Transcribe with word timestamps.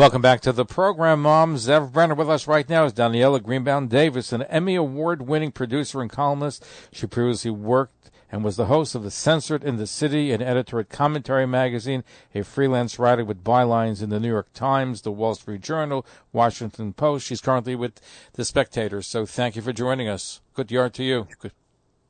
Welcome 0.00 0.22
back 0.22 0.40
to 0.40 0.52
the 0.52 0.64
program, 0.64 1.20
Mom. 1.20 1.56
Zev 1.56 1.92
Brenner 1.92 2.14
with 2.14 2.30
us 2.30 2.46
right 2.46 2.66
now 2.66 2.86
is 2.86 2.94
Daniela 2.94 3.42
Greenbaum 3.42 3.86
Davis, 3.86 4.32
an 4.32 4.40
Emmy 4.44 4.74
Award 4.74 5.28
winning 5.28 5.52
producer 5.52 6.00
and 6.00 6.08
columnist. 6.08 6.64
She 6.90 7.06
previously 7.06 7.50
worked 7.50 8.10
and 8.32 8.42
was 8.42 8.56
the 8.56 8.64
host 8.64 8.94
of 8.94 9.02
the 9.02 9.10
Censored 9.10 9.62
in 9.62 9.76
the 9.76 9.86
City 9.86 10.32
and 10.32 10.42
editor 10.42 10.80
at 10.80 10.88
Commentary 10.88 11.46
Magazine, 11.46 12.02
a 12.34 12.42
freelance 12.44 12.98
writer 12.98 13.26
with 13.26 13.44
bylines 13.44 14.02
in 14.02 14.08
the 14.08 14.18
New 14.18 14.30
York 14.30 14.50
Times, 14.54 15.02
the 15.02 15.12
Wall 15.12 15.34
Street 15.34 15.60
Journal, 15.60 16.06
Washington 16.32 16.94
Post. 16.94 17.26
She's 17.26 17.42
currently 17.42 17.76
with 17.76 18.00
The 18.32 18.46
Spectator. 18.46 19.02
So 19.02 19.26
thank 19.26 19.54
you 19.54 19.60
for 19.60 19.74
joining 19.74 20.08
us. 20.08 20.40
Good 20.54 20.70
yard 20.70 20.94
to 20.94 21.04
you. 21.04 21.28
Good. 21.40 21.52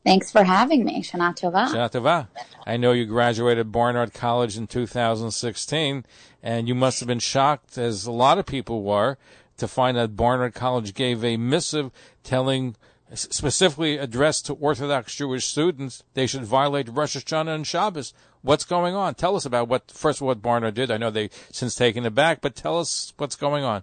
Thanks 0.05 0.31
for 0.31 0.45
having 0.45 0.85
me. 0.85 1.03
Shana 1.03 1.37
Tova. 1.37 1.69
Shana 1.69 1.91
Tova. 1.91 2.29
I 2.67 2.77
know 2.77 2.93
you 2.93 3.05
graduated 3.05 3.71
Barnard 3.71 4.15
College 4.15 4.57
in 4.57 4.67
2016, 4.67 6.07
and 6.43 6.69
you 6.69 6.75
must 6.75 7.01
have 7.01 7.07
been 7.07 7.19
shocked, 7.19 7.77
as 7.77 8.07
a 8.07 8.13
lot 8.13 8.39
of 8.39 8.47
people 8.47 8.83
were, 8.83 9.19
to 9.59 9.69
find 9.69 9.97
that 9.99 10.17
Barnard 10.17 10.55
College 10.55 10.95
gave 10.95 11.23
a 11.23 11.37
missive 11.37 11.91
telling, 12.23 12.77
specifically 13.13 13.99
addressed 13.99 14.47
to 14.47 14.55
Orthodox 14.55 15.15
Jewish 15.15 15.45
students, 15.45 16.03
they 16.15 16.27
should 16.27 16.45
violate 16.45 16.89
Rosh 16.89 17.17
Hashanah 17.17 17.55
and 17.55 17.67
Shabbos. 17.67 18.15
What's 18.41 18.65
going 18.65 18.95
on? 18.95 19.17
Tell 19.17 19.37
us 19.37 19.45
about 19.45 19.69
what, 19.69 19.91
first 19.91 20.23
what 20.23 20.41
Barnard 20.41 20.75
did. 20.75 20.91
I 20.91 20.97
know 20.97 21.11
they've 21.11 21.33
since 21.53 21.75
taken 21.75 22.07
it 22.07 22.15
back, 22.15 22.41
but 22.41 22.55
tell 22.55 22.79
us 22.79 23.13
what's 23.19 23.37
going 23.37 23.65
on. 23.65 23.83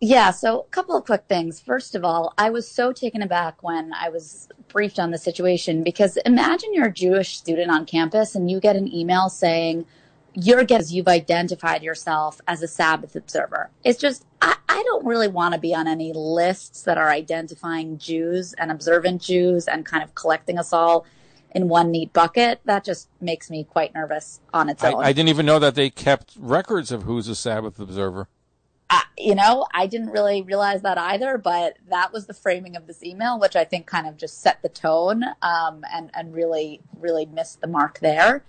Yeah, 0.00 0.32
so 0.32 0.60
a 0.60 0.64
couple 0.64 0.96
of 0.96 1.04
quick 1.04 1.24
things. 1.28 1.60
First 1.60 1.94
of 1.94 2.04
all, 2.04 2.34
I 2.36 2.50
was 2.50 2.68
so 2.70 2.92
taken 2.92 3.22
aback 3.22 3.62
when 3.62 3.92
I 3.94 4.08
was 4.10 4.48
briefed 4.68 4.98
on 4.98 5.10
the 5.10 5.18
situation 5.18 5.82
because 5.82 6.16
imagine 6.18 6.74
you're 6.74 6.88
a 6.88 6.92
Jewish 6.92 7.36
student 7.38 7.70
on 7.70 7.86
campus 7.86 8.34
and 8.34 8.50
you 8.50 8.60
get 8.60 8.76
an 8.76 8.92
email 8.92 9.28
saying 9.28 9.86
you're 10.34 10.60
because 10.60 10.92
you've 10.92 11.08
identified 11.08 11.82
yourself 11.82 12.40
as 12.48 12.60
a 12.60 12.68
Sabbath 12.68 13.14
observer. 13.14 13.70
It's 13.84 14.00
just 14.00 14.26
I, 14.42 14.56
I 14.68 14.82
don't 14.82 15.06
really 15.06 15.28
want 15.28 15.54
to 15.54 15.60
be 15.60 15.74
on 15.74 15.86
any 15.86 16.12
lists 16.12 16.82
that 16.82 16.98
are 16.98 17.10
identifying 17.10 17.98
Jews 17.98 18.52
and 18.54 18.70
observant 18.70 19.22
Jews 19.22 19.68
and 19.68 19.86
kind 19.86 20.02
of 20.02 20.14
collecting 20.14 20.58
us 20.58 20.72
all 20.72 21.06
in 21.52 21.68
one 21.68 21.92
neat 21.92 22.12
bucket. 22.12 22.60
That 22.64 22.84
just 22.84 23.08
makes 23.20 23.48
me 23.48 23.64
quite 23.64 23.94
nervous 23.94 24.40
on 24.52 24.68
its 24.68 24.82
I, 24.82 24.92
own. 24.92 25.04
I 25.04 25.12
didn't 25.12 25.28
even 25.28 25.46
know 25.46 25.60
that 25.60 25.76
they 25.76 25.88
kept 25.88 26.34
records 26.36 26.90
of 26.90 27.04
who's 27.04 27.28
a 27.28 27.36
Sabbath 27.36 27.78
observer. 27.78 28.28
I, 28.90 29.04
you 29.16 29.34
know, 29.34 29.66
I 29.72 29.86
didn't 29.86 30.10
really 30.10 30.42
realize 30.42 30.82
that 30.82 30.98
either, 30.98 31.38
but 31.38 31.78
that 31.88 32.12
was 32.12 32.26
the 32.26 32.34
framing 32.34 32.76
of 32.76 32.86
this 32.86 33.02
email, 33.02 33.38
which 33.38 33.56
I 33.56 33.64
think 33.64 33.86
kind 33.86 34.06
of 34.06 34.16
just 34.16 34.40
set 34.40 34.62
the 34.62 34.68
tone 34.68 35.24
um, 35.42 35.84
and 35.92 36.10
and 36.14 36.34
really 36.34 36.80
really 36.98 37.26
missed 37.26 37.60
the 37.60 37.66
mark 37.66 38.00
there. 38.00 38.44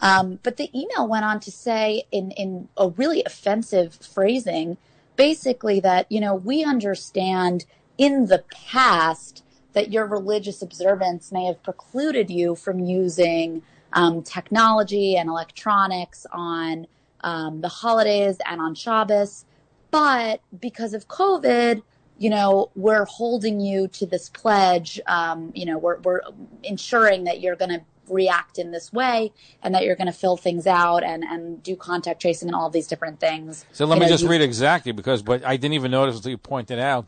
Um, 0.00 0.38
but 0.42 0.56
the 0.56 0.70
email 0.78 1.08
went 1.08 1.24
on 1.24 1.40
to 1.40 1.50
say 1.50 2.04
in 2.12 2.30
in 2.32 2.68
a 2.76 2.88
really 2.88 3.22
offensive 3.24 3.94
phrasing, 3.94 4.76
basically 5.16 5.80
that 5.80 6.10
you 6.10 6.20
know 6.20 6.34
we 6.34 6.64
understand 6.64 7.64
in 7.96 8.26
the 8.26 8.44
past 8.50 9.42
that 9.72 9.92
your 9.92 10.06
religious 10.06 10.62
observance 10.62 11.32
may 11.32 11.44
have 11.44 11.62
precluded 11.62 12.30
you 12.30 12.54
from 12.54 12.80
using 12.80 13.62
um, 13.92 14.22
technology 14.22 15.16
and 15.16 15.28
electronics 15.28 16.26
on 16.32 16.86
um, 17.22 17.60
the 17.60 17.68
holidays 17.68 18.38
and 18.46 18.60
on 18.60 18.74
Shabbos. 18.74 19.44
But 19.90 20.40
because 20.60 20.94
of 20.94 21.08
COVID, 21.08 21.82
you 22.18 22.30
know, 22.30 22.70
we're 22.74 23.04
holding 23.04 23.60
you 23.60 23.88
to 23.88 24.06
this 24.06 24.28
pledge. 24.28 25.00
Um, 25.06 25.52
you 25.54 25.64
know, 25.64 25.78
we're, 25.78 25.98
we're 26.00 26.20
ensuring 26.62 27.24
that 27.24 27.40
you're 27.40 27.56
going 27.56 27.70
to 27.70 27.80
react 28.08 28.58
in 28.58 28.70
this 28.70 28.92
way 28.92 29.30
and 29.62 29.74
that 29.74 29.84
you're 29.84 29.94
going 29.96 30.06
to 30.06 30.12
fill 30.12 30.36
things 30.36 30.66
out 30.66 31.04
and, 31.04 31.22
and 31.22 31.62
do 31.62 31.76
contact 31.76 32.20
tracing 32.22 32.48
and 32.48 32.56
all 32.56 32.66
of 32.66 32.72
these 32.72 32.86
different 32.86 33.20
things. 33.20 33.64
So 33.72 33.84
let 33.84 33.96
You 33.96 34.00
me 34.00 34.06
know, 34.06 34.12
just 34.12 34.24
you- 34.24 34.30
read 34.30 34.40
exactly 34.40 34.92
because 34.92 35.22
but 35.22 35.44
I 35.44 35.56
didn't 35.56 35.74
even 35.74 35.90
notice 35.90 36.16
until 36.16 36.30
you 36.30 36.38
pointed 36.38 36.78
out. 36.78 37.06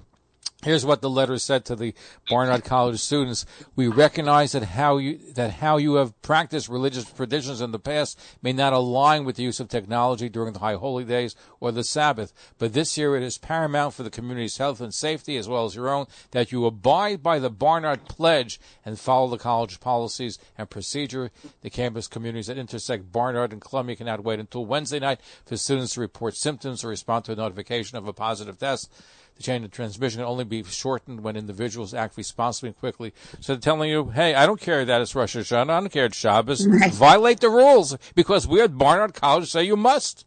Here's 0.63 0.85
what 0.85 1.01
the 1.01 1.09
letter 1.09 1.39
said 1.39 1.65
to 1.67 1.77
the 1.77 1.95
Barnard 2.29 2.65
College 2.65 3.01
students. 3.01 3.47
We 3.77 3.89
recognize 3.89 4.53
that 4.53 4.65
how 4.65 4.99
you, 4.99 5.19
that 5.33 5.55
how 5.55 5.79
you 5.79 5.95
have 5.95 6.21
practiced 6.21 6.69
religious 6.69 7.11
traditions 7.11 7.63
in 7.63 7.71
the 7.71 7.79
past 7.79 8.21
may 8.43 8.53
not 8.53 8.75
align 8.75 9.25
with 9.25 9.37
the 9.37 9.43
use 9.43 9.59
of 9.59 9.69
technology 9.69 10.29
during 10.29 10.53
the 10.53 10.59
high 10.59 10.75
holy 10.75 11.05
days 11.05 11.35
or 11.61 11.73
the 11.73 11.83
Sabbath. 11.83 12.35
But 12.59 12.75
this 12.75 12.99
year 12.99 13.17
it 13.17 13.23
is 13.23 13.39
paramount 13.39 13.95
for 13.95 14.03
the 14.03 14.11
community's 14.11 14.59
health 14.59 14.83
and 14.83 14.93
safety 14.93 15.39
as 15.39 15.49
well 15.49 15.65
as 15.65 15.75
your 15.75 15.89
own 15.89 16.07
that 16.33 16.53
you 16.53 16.67
abide 16.67 17.23
by 17.23 17.39
the 17.39 17.49
Barnard 17.49 18.05
Pledge 18.05 18.61
and 18.85 19.01
follow 19.01 19.29
the 19.29 19.39
college 19.39 19.81
policies 19.81 20.39
and 20.59 20.69
procedure. 20.69 21.31
The 21.63 21.71
campus 21.71 22.07
communities 22.07 22.49
that 22.49 22.59
intersect 22.59 23.11
Barnard 23.11 23.55
and 23.55 23.63
Columbia 23.63 23.97
cannot 23.97 24.25
wait 24.25 24.41
until 24.41 24.67
Wednesday 24.67 24.99
night 24.99 25.21
for 25.47 25.57
students 25.57 25.95
to 25.95 26.01
report 26.01 26.37
symptoms 26.37 26.85
or 26.85 26.89
respond 26.89 27.25
to 27.25 27.33
a 27.33 27.37
notification 27.37 27.97
of 27.97 28.07
a 28.07 28.13
positive 28.13 28.59
test. 28.59 28.93
The 29.41 29.45
chain 29.45 29.65
of 29.65 29.71
transmission 29.71 30.19
can 30.19 30.29
only 30.29 30.45
be 30.45 30.63
shortened 30.65 31.23
when 31.23 31.35
individuals 31.35 31.95
act 31.95 32.19
responsibly 32.19 32.69
and 32.69 32.79
quickly. 32.79 33.15
So 33.41 33.55
they're 33.55 33.61
telling 33.61 33.89
you, 33.89 34.11
hey, 34.11 34.35
I 34.35 34.45
don't 34.45 34.61
care 34.61 34.85
that 34.85 35.01
it's 35.01 35.15
Rosh 35.15 35.35
Hashanah. 35.35 35.71
I 35.71 35.81
don't 35.81 35.89
care 35.89 36.05
it's 36.05 36.19
Shabbos. 36.19 36.67
Violate 36.93 37.41
the 37.41 37.49
rules 37.49 37.97
because 38.15 38.47
we 38.47 38.61
at 38.61 38.77
Barnard 38.77 39.15
College 39.15 39.51
say 39.51 39.65
you 39.65 39.79
must. 39.79 40.27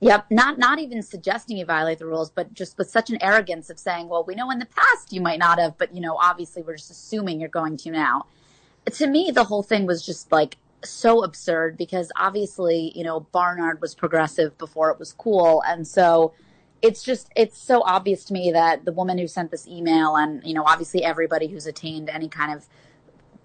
Yep, 0.00 0.30
not 0.30 0.58
not 0.58 0.78
even 0.78 1.02
suggesting 1.02 1.58
you 1.58 1.66
violate 1.66 1.98
the 1.98 2.06
rules, 2.06 2.30
but 2.30 2.54
just 2.54 2.78
with 2.78 2.88
such 2.88 3.10
an 3.10 3.18
arrogance 3.20 3.68
of 3.68 3.78
saying, 3.78 4.08
"Well, 4.08 4.24
we 4.24 4.34
know 4.34 4.50
in 4.50 4.58
the 4.58 4.64
past 4.64 5.12
you 5.12 5.20
might 5.20 5.38
not 5.38 5.58
have, 5.58 5.76
but 5.76 5.94
you 5.94 6.00
know, 6.00 6.16
obviously 6.16 6.62
we're 6.62 6.76
just 6.76 6.90
assuming 6.90 7.40
you're 7.40 7.50
going 7.50 7.76
to 7.76 7.90
now." 7.90 8.24
To 8.90 9.06
me, 9.06 9.30
the 9.30 9.44
whole 9.44 9.62
thing 9.62 9.84
was 9.84 10.04
just 10.04 10.32
like 10.32 10.56
so 10.82 11.22
absurd 11.22 11.76
because 11.76 12.10
obviously, 12.16 12.92
you 12.94 13.04
know, 13.04 13.20
Barnard 13.20 13.82
was 13.82 13.94
progressive 13.94 14.56
before 14.56 14.90
it 14.90 14.98
was 14.98 15.12
cool, 15.12 15.62
and 15.66 15.86
so 15.86 16.32
it's 16.82 17.02
just 17.02 17.30
it's 17.34 17.58
so 17.58 17.82
obvious 17.82 18.24
to 18.24 18.32
me 18.32 18.52
that 18.52 18.84
the 18.84 18.92
woman 18.92 19.18
who 19.18 19.26
sent 19.26 19.50
this 19.50 19.66
email 19.66 20.16
and 20.16 20.44
you 20.44 20.54
know 20.54 20.64
obviously 20.64 21.02
everybody 21.02 21.46
who's 21.46 21.66
attained 21.66 22.08
any 22.08 22.28
kind 22.28 22.52
of 22.52 22.66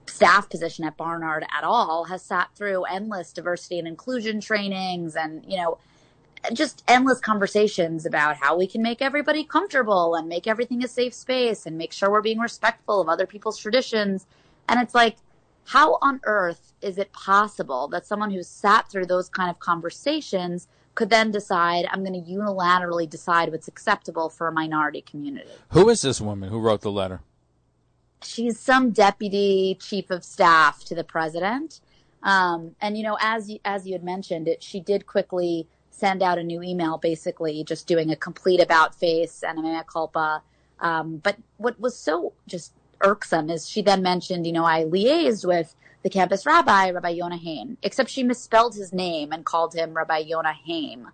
staff 0.08 0.50
position 0.50 0.84
at 0.84 0.98
Barnard 0.98 1.46
at 1.56 1.64
all 1.64 2.06
has 2.06 2.22
sat 2.22 2.50
through 2.56 2.84
endless 2.84 3.32
diversity 3.32 3.80
and 3.80 3.88
inclusion 3.88 4.42
trainings 4.42 5.16
and 5.16 5.44
you 5.46 5.58
know 5.58 5.78
just 6.54 6.84
endless 6.88 7.20
conversations 7.20 8.06
about 8.06 8.36
how 8.38 8.58
we 8.58 8.68
can 8.68 8.82
make 8.82 9.02
everybody 9.02 9.44
comfortable 9.44 10.16
and 10.16 10.28
make 10.28 10.48
everything 10.48 10.84
a 10.84 10.88
safe 10.88 11.14
space 11.14 11.66
and 11.66 11.78
make 11.78 11.94
sure 11.94 12.10
we're 12.10 12.22
being 12.22 12.40
respectful 12.40 13.00
of 13.00 13.08
other 13.08 13.28
people's 13.28 13.58
traditions. 13.58 14.26
And 14.68 14.82
it's 14.82 14.96
like 14.96 15.18
how 15.66 15.98
on 16.02 16.20
earth 16.24 16.74
is 16.82 16.98
it 16.98 17.14
possible 17.14 17.88
that 17.90 18.06
someone 18.06 18.32
who's 18.32 18.48
sat 18.48 18.90
through 18.90 19.06
those 19.06 19.30
kind 19.30 19.50
of 19.50 19.60
conversations 19.60 20.68
could 20.96 21.10
then 21.10 21.32
decide 21.32 21.86
I'm 21.92 22.04
going 22.04 22.24
to 22.24 22.32
unilaterally 22.32 23.10
decide 23.10 23.52
what's 23.52 23.68
acceptable 23.68 24.30
for 24.30 24.48
a 24.48 24.52
minority 24.52 25.02
community 25.02 25.52
Who 25.70 25.90
is 25.90 26.02
this 26.02 26.20
woman 26.22 26.50
who 26.50 26.60
wrote 26.60 26.82
the 26.82 26.92
letter? 26.92 27.22
she's 28.24 28.60
some 28.60 28.92
deputy 28.92 29.78
chief 29.80 30.10
of 30.10 30.24
staff 30.24 30.84
to 30.86 30.96
the 30.96 31.04
president. 31.04 31.82
Um, 32.24 32.76
and 32.82 32.98
you 32.98 33.04
know, 33.04 33.18
as 33.20 33.50
you, 33.50 33.60
as 33.66 33.88
you 33.88 33.94
had 33.94 34.04
mentioned, 34.04 34.48
it 34.48 34.64
she 34.64 34.80
did 34.80 35.08
quickly 35.08 35.68
send 35.90 36.22
out 36.24 36.38
a 36.38 36.44
new 36.44 36.62
email, 36.62 36.98
basically 36.98 37.64
just 37.64 37.88
doing 37.88 38.12
a 38.12 38.16
complete 38.16 38.60
about 38.60 38.96
face 38.96 39.44
and 39.44 39.60
a 39.60 39.62
mea 39.62 39.82
culpa. 39.86 40.44
Um, 40.80 41.18
but 41.18 41.38
what 41.58 41.80
was 41.80 41.98
so 41.98 42.34
just 42.48 42.74
irksome 43.02 43.50
is 43.50 43.68
she 43.68 43.82
then 43.82 44.02
mentioned, 44.02 44.46
you 44.46 44.54
know, 44.54 44.66
I 44.66 44.84
liaised 44.84 45.46
with 45.46 45.76
the 46.04 46.10
campus 46.10 46.46
rabbi, 46.46 46.90
Rabbi 46.90 47.10
Yonah 47.10 47.38
Hain, 47.38 47.78
except 47.84 48.10
she 48.10 48.24
misspelled 48.24 48.76
his 48.76 48.92
name 48.92 49.32
and 49.32 49.46
called 49.46 49.76
him 49.76 49.94
Rabbi 49.94 50.20
Yonah 50.20 50.54
Haim. 50.66 51.10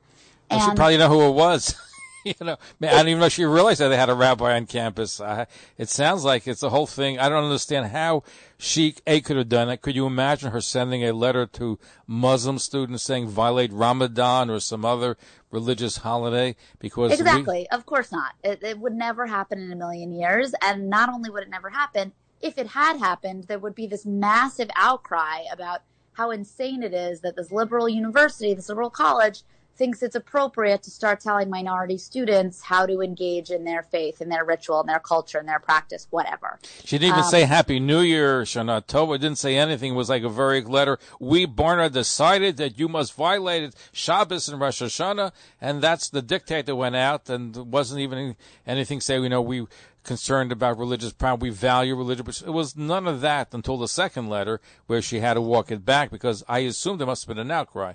Well, 0.49 0.59
she 0.59 0.75
probably 0.75 0.97
know 0.97 1.09
who 1.09 1.21
it 1.27 1.33
was. 1.33 1.75
you 2.23 2.33
know, 2.41 2.57
I 2.81 2.87
don't 2.87 3.07
even 3.07 3.19
know 3.19 3.25
if 3.25 3.33
she 3.33 3.45
realized 3.45 3.79
that 3.79 3.89
they 3.89 3.97
had 3.97 4.09
a 4.09 4.13
rabbi 4.13 4.55
on 4.55 4.65
campus. 4.65 5.19
Uh, 5.19 5.45
it 5.77 5.89
sounds 5.89 6.23
like 6.23 6.47
it's 6.47 6.63
a 6.63 6.69
whole 6.69 6.87
thing. 6.87 7.19
I 7.19 7.29
don't 7.29 7.43
understand 7.43 7.87
how 7.87 8.23
she 8.57 8.95
a 9.05 9.21
could 9.21 9.37
have 9.37 9.49
done 9.49 9.69
it. 9.69 9.81
Could 9.81 9.95
you 9.95 10.05
imagine 10.05 10.51
her 10.51 10.61
sending 10.61 11.03
a 11.03 11.13
letter 11.13 11.45
to 11.45 11.79
Muslim 12.05 12.59
students 12.59 13.03
saying 13.03 13.27
violate 13.27 13.71
Ramadan 13.71 14.49
or 14.49 14.59
some 14.59 14.85
other 14.85 15.17
religious 15.51 15.97
holiday? 15.97 16.55
Because 16.79 17.11
we- 17.11 17.15
Exactly. 17.15 17.69
Of 17.69 17.85
course 17.85 18.11
not. 18.11 18.33
It, 18.43 18.63
it 18.63 18.79
would 18.79 18.93
never 18.93 19.27
happen 19.27 19.59
in 19.59 19.71
a 19.71 19.75
million 19.75 20.11
years. 20.11 20.53
And 20.61 20.89
not 20.89 21.09
only 21.09 21.29
would 21.29 21.43
it 21.43 21.49
never 21.49 21.69
happen, 21.69 22.13
if 22.41 22.57
it 22.57 22.67
had 22.67 22.97
happened, 22.97 23.45
there 23.45 23.59
would 23.59 23.75
be 23.75 23.87
this 23.87 24.05
massive 24.05 24.69
outcry 24.75 25.43
about 25.51 25.81
how 26.13 26.31
insane 26.31 26.83
it 26.83 26.93
is 26.93 27.21
that 27.21 27.35
this 27.35 27.51
liberal 27.51 27.87
university, 27.87 28.53
this 28.53 28.69
liberal 28.69 28.89
college, 28.89 29.43
thinks 29.77 30.01
it's 30.01 30.15
appropriate 30.15 30.83
to 30.83 30.91
start 30.91 31.19
telling 31.19 31.49
minority 31.49 31.97
students 31.97 32.61
how 32.61 32.85
to 32.85 33.01
engage 33.01 33.49
in 33.49 33.63
their 33.63 33.83
faith, 33.83 34.21
in 34.21 34.29
their 34.29 34.43
ritual, 34.43 34.81
in 34.81 34.87
their 34.87 34.99
culture, 34.99 35.39
in 35.39 35.45
their 35.45 35.59
practice, 35.59 36.07
whatever. 36.09 36.59
She 36.83 36.97
didn't 36.97 37.13
even 37.13 37.23
um, 37.23 37.29
say 37.29 37.43
Happy 37.43 37.79
New 37.79 38.01
Year, 38.01 38.41
Shana 38.41 38.85
Tova. 38.85 39.19
Didn't 39.19 39.37
say 39.37 39.55
anything. 39.57 39.93
It 39.93 39.95
was 39.95 40.09
like 40.09 40.23
a 40.23 40.29
very 40.29 40.61
letter. 40.61 40.97
We, 41.19 41.45
Barnard, 41.45 41.93
decided 41.93 42.57
that 42.57 42.79
you 42.79 42.87
must 42.87 43.13
violate 43.13 43.63
it, 43.63 43.75
Shabbos 43.91 44.49
and 44.49 44.59
Rosh 44.59 44.81
Hashanah, 44.81 45.31
and 45.61 45.81
that's 45.81 46.09
the 46.09 46.21
dictate 46.21 46.65
that 46.65 46.75
went 46.75 46.95
out, 46.95 47.29
and 47.29 47.55
wasn't 47.55 48.01
even 48.01 48.35
anything 48.65 49.01
say, 49.01 49.19
you 49.19 49.29
know, 49.29 49.41
we 49.41 49.67
concerned 50.03 50.51
about 50.51 50.79
religious 50.79 51.11
pride. 51.11 51.41
We 51.41 51.51
value 51.51 51.95
religion. 51.95 52.25
But 52.25 52.41
it 52.41 52.51
was 52.51 52.75
none 52.75 53.07
of 53.07 53.21
that 53.21 53.53
until 53.53 53.77
the 53.77 53.87
second 53.87 54.29
letter 54.29 54.59
where 54.87 55.01
she 55.01 55.19
had 55.19 55.35
to 55.35 55.41
walk 55.41 55.71
it 55.71 55.85
back 55.85 56.09
because 56.09 56.43
I 56.47 56.59
assumed 56.59 56.99
there 56.99 57.05
must 57.05 57.27
have 57.27 57.35
been 57.35 57.45
an 57.45 57.51
outcry. 57.51 57.93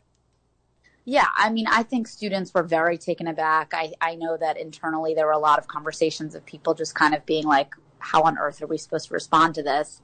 Yeah, 1.04 1.26
I 1.36 1.50
mean, 1.50 1.66
I 1.68 1.82
think 1.82 2.06
students 2.06 2.54
were 2.54 2.62
very 2.62 2.96
taken 2.96 3.26
aback. 3.26 3.72
I, 3.74 3.92
I 4.00 4.14
know 4.14 4.36
that 4.36 4.56
internally 4.56 5.14
there 5.14 5.26
were 5.26 5.32
a 5.32 5.38
lot 5.38 5.58
of 5.58 5.66
conversations 5.66 6.34
of 6.34 6.46
people 6.46 6.74
just 6.74 6.94
kind 6.94 7.14
of 7.14 7.26
being 7.26 7.44
like, 7.44 7.74
how 7.98 8.22
on 8.22 8.38
earth 8.38 8.62
are 8.62 8.66
we 8.66 8.78
supposed 8.78 9.08
to 9.08 9.14
respond 9.14 9.56
to 9.56 9.62
this? 9.62 10.00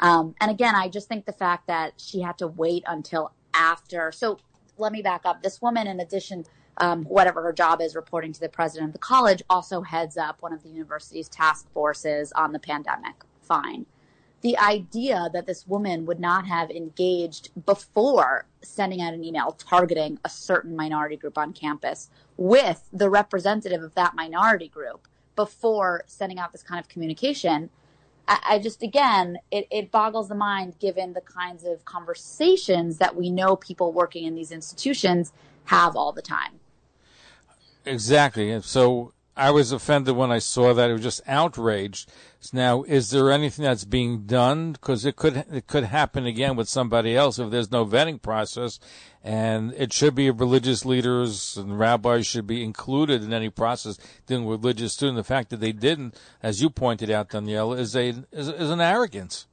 Um, 0.00 0.34
and 0.40 0.50
again, 0.50 0.74
I 0.74 0.88
just 0.88 1.08
think 1.08 1.26
the 1.26 1.32
fact 1.32 1.68
that 1.68 1.94
she 1.98 2.20
had 2.20 2.38
to 2.38 2.48
wait 2.48 2.82
until 2.86 3.32
after. 3.54 4.10
So 4.10 4.38
let 4.76 4.92
me 4.92 5.02
back 5.02 5.22
up. 5.24 5.42
This 5.42 5.62
woman, 5.62 5.86
in 5.86 6.00
addition, 6.00 6.46
um, 6.78 7.04
whatever 7.04 7.42
her 7.42 7.52
job 7.52 7.80
is, 7.80 7.94
reporting 7.94 8.32
to 8.32 8.40
the 8.40 8.48
president 8.48 8.88
of 8.88 8.92
the 8.92 8.98
college, 8.98 9.42
also 9.48 9.82
heads 9.82 10.16
up 10.16 10.42
one 10.42 10.52
of 10.52 10.62
the 10.62 10.70
university's 10.70 11.28
task 11.28 11.70
forces 11.72 12.32
on 12.32 12.52
the 12.52 12.58
pandemic. 12.58 13.14
Fine 13.42 13.86
the 14.42 14.56
idea 14.58 15.28
that 15.32 15.46
this 15.46 15.66
woman 15.66 16.06
would 16.06 16.20
not 16.20 16.46
have 16.46 16.70
engaged 16.70 17.50
before 17.66 18.46
sending 18.62 19.00
out 19.02 19.12
an 19.12 19.24
email 19.24 19.52
targeting 19.52 20.18
a 20.24 20.28
certain 20.28 20.74
minority 20.74 21.16
group 21.16 21.36
on 21.36 21.52
campus 21.52 22.08
with 22.36 22.88
the 22.92 23.10
representative 23.10 23.82
of 23.82 23.94
that 23.94 24.14
minority 24.14 24.68
group 24.68 25.06
before 25.36 26.04
sending 26.06 26.38
out 26.38 26.52
this 26.52 26.62
kind 26.62 26.80
of 26.80 26.88
communication. 26.88 27.70
I, 28.26 28.38
I 28.50 28.58
just, 28.58 28.82
again, 28.82 29.38
it, 29.50 29.66
it 29.70 29.90
boggles 29.90 30.28
the 30.28 30.34
mind 30.34 30.78
given 30.78 31.12
the 31.12 31.20
kinds 31.20 31.64
of 31.64 31.84
conversations 31.84 32.98
that 32.98 33.16
we 33.16 33.30
know 33.30 33.56
people 33.56 33.92
working 33.92 34.24
in 34.24 34.34
these 34.34 34.52
institutions 34.52 35.32
have 35.66 35.96
all 35.96 36.12
the 36.12 36.22
time. 36.22 36.60
Exactly. 37.84 38.60
So 38.62 39.12
I 39.36 39.50
was 39.50 39.72
offended 39.72 40.16
when 40.16 40.32
I 40.32 40.38
saw 40.38 40.74
that. 40.74 40.90
It 40.90 40.94
was 40.94 41.02
just 41.02 41.22
outraged. 41.26 42.10
Now, 42.52 42.82
is 42.82 43.10
there 43.10 43.30
anything 43.30 43.64
that's 43.64 43.84
being 43.84 44.26
done? 44.26 44.72
Because 44.72 45.04
it 45.04 45.16
could 45.16 45.44
it 45.52 45.66
could 45.66 45.84
happen 45.84 46.26
again 46.26 46.56
with 46.56 46.68
somebody 46.68 47.16
else 47.16 47.38
if 47.38 47.50
there's 47.50 47.70
no 47.70 47.84
vetting 47.84 48.20
process, 48.20 48.80
and 49.22 49.72
it 49.74 49.92
should 49.92 50.14
be 50.14 50.30
religious 50.30 50.84
leaders 50.84 51.56
and 51.56 51.78
rabbis 51.78 52.26
should 52.26 52.46
be 52.46 52.64
included 52.64 53.22
in 53.22 53.32
any 53.32 53.50
process 53.50 53.98
dealing 54.26 54.46
with 54.46 54.60
religious 54.60 54.94
students. 54.94 55.18
The 55.18 55.34
fact 55.34 55.50
that 55.50 55.60
they 55.60 55.72
didn't, 55.72 56.18
as 56.42 56.62
you 56.62 56.70
pointed 56.70 57.10
out, 57.10 57.30
Danielle, 57.30 57.72
is 57.74 57.94
a 57.94 58.08
is, 58.32 58.48
is 58.48 58.70
an 58.70 58.80
arrogance. 58.80 59.46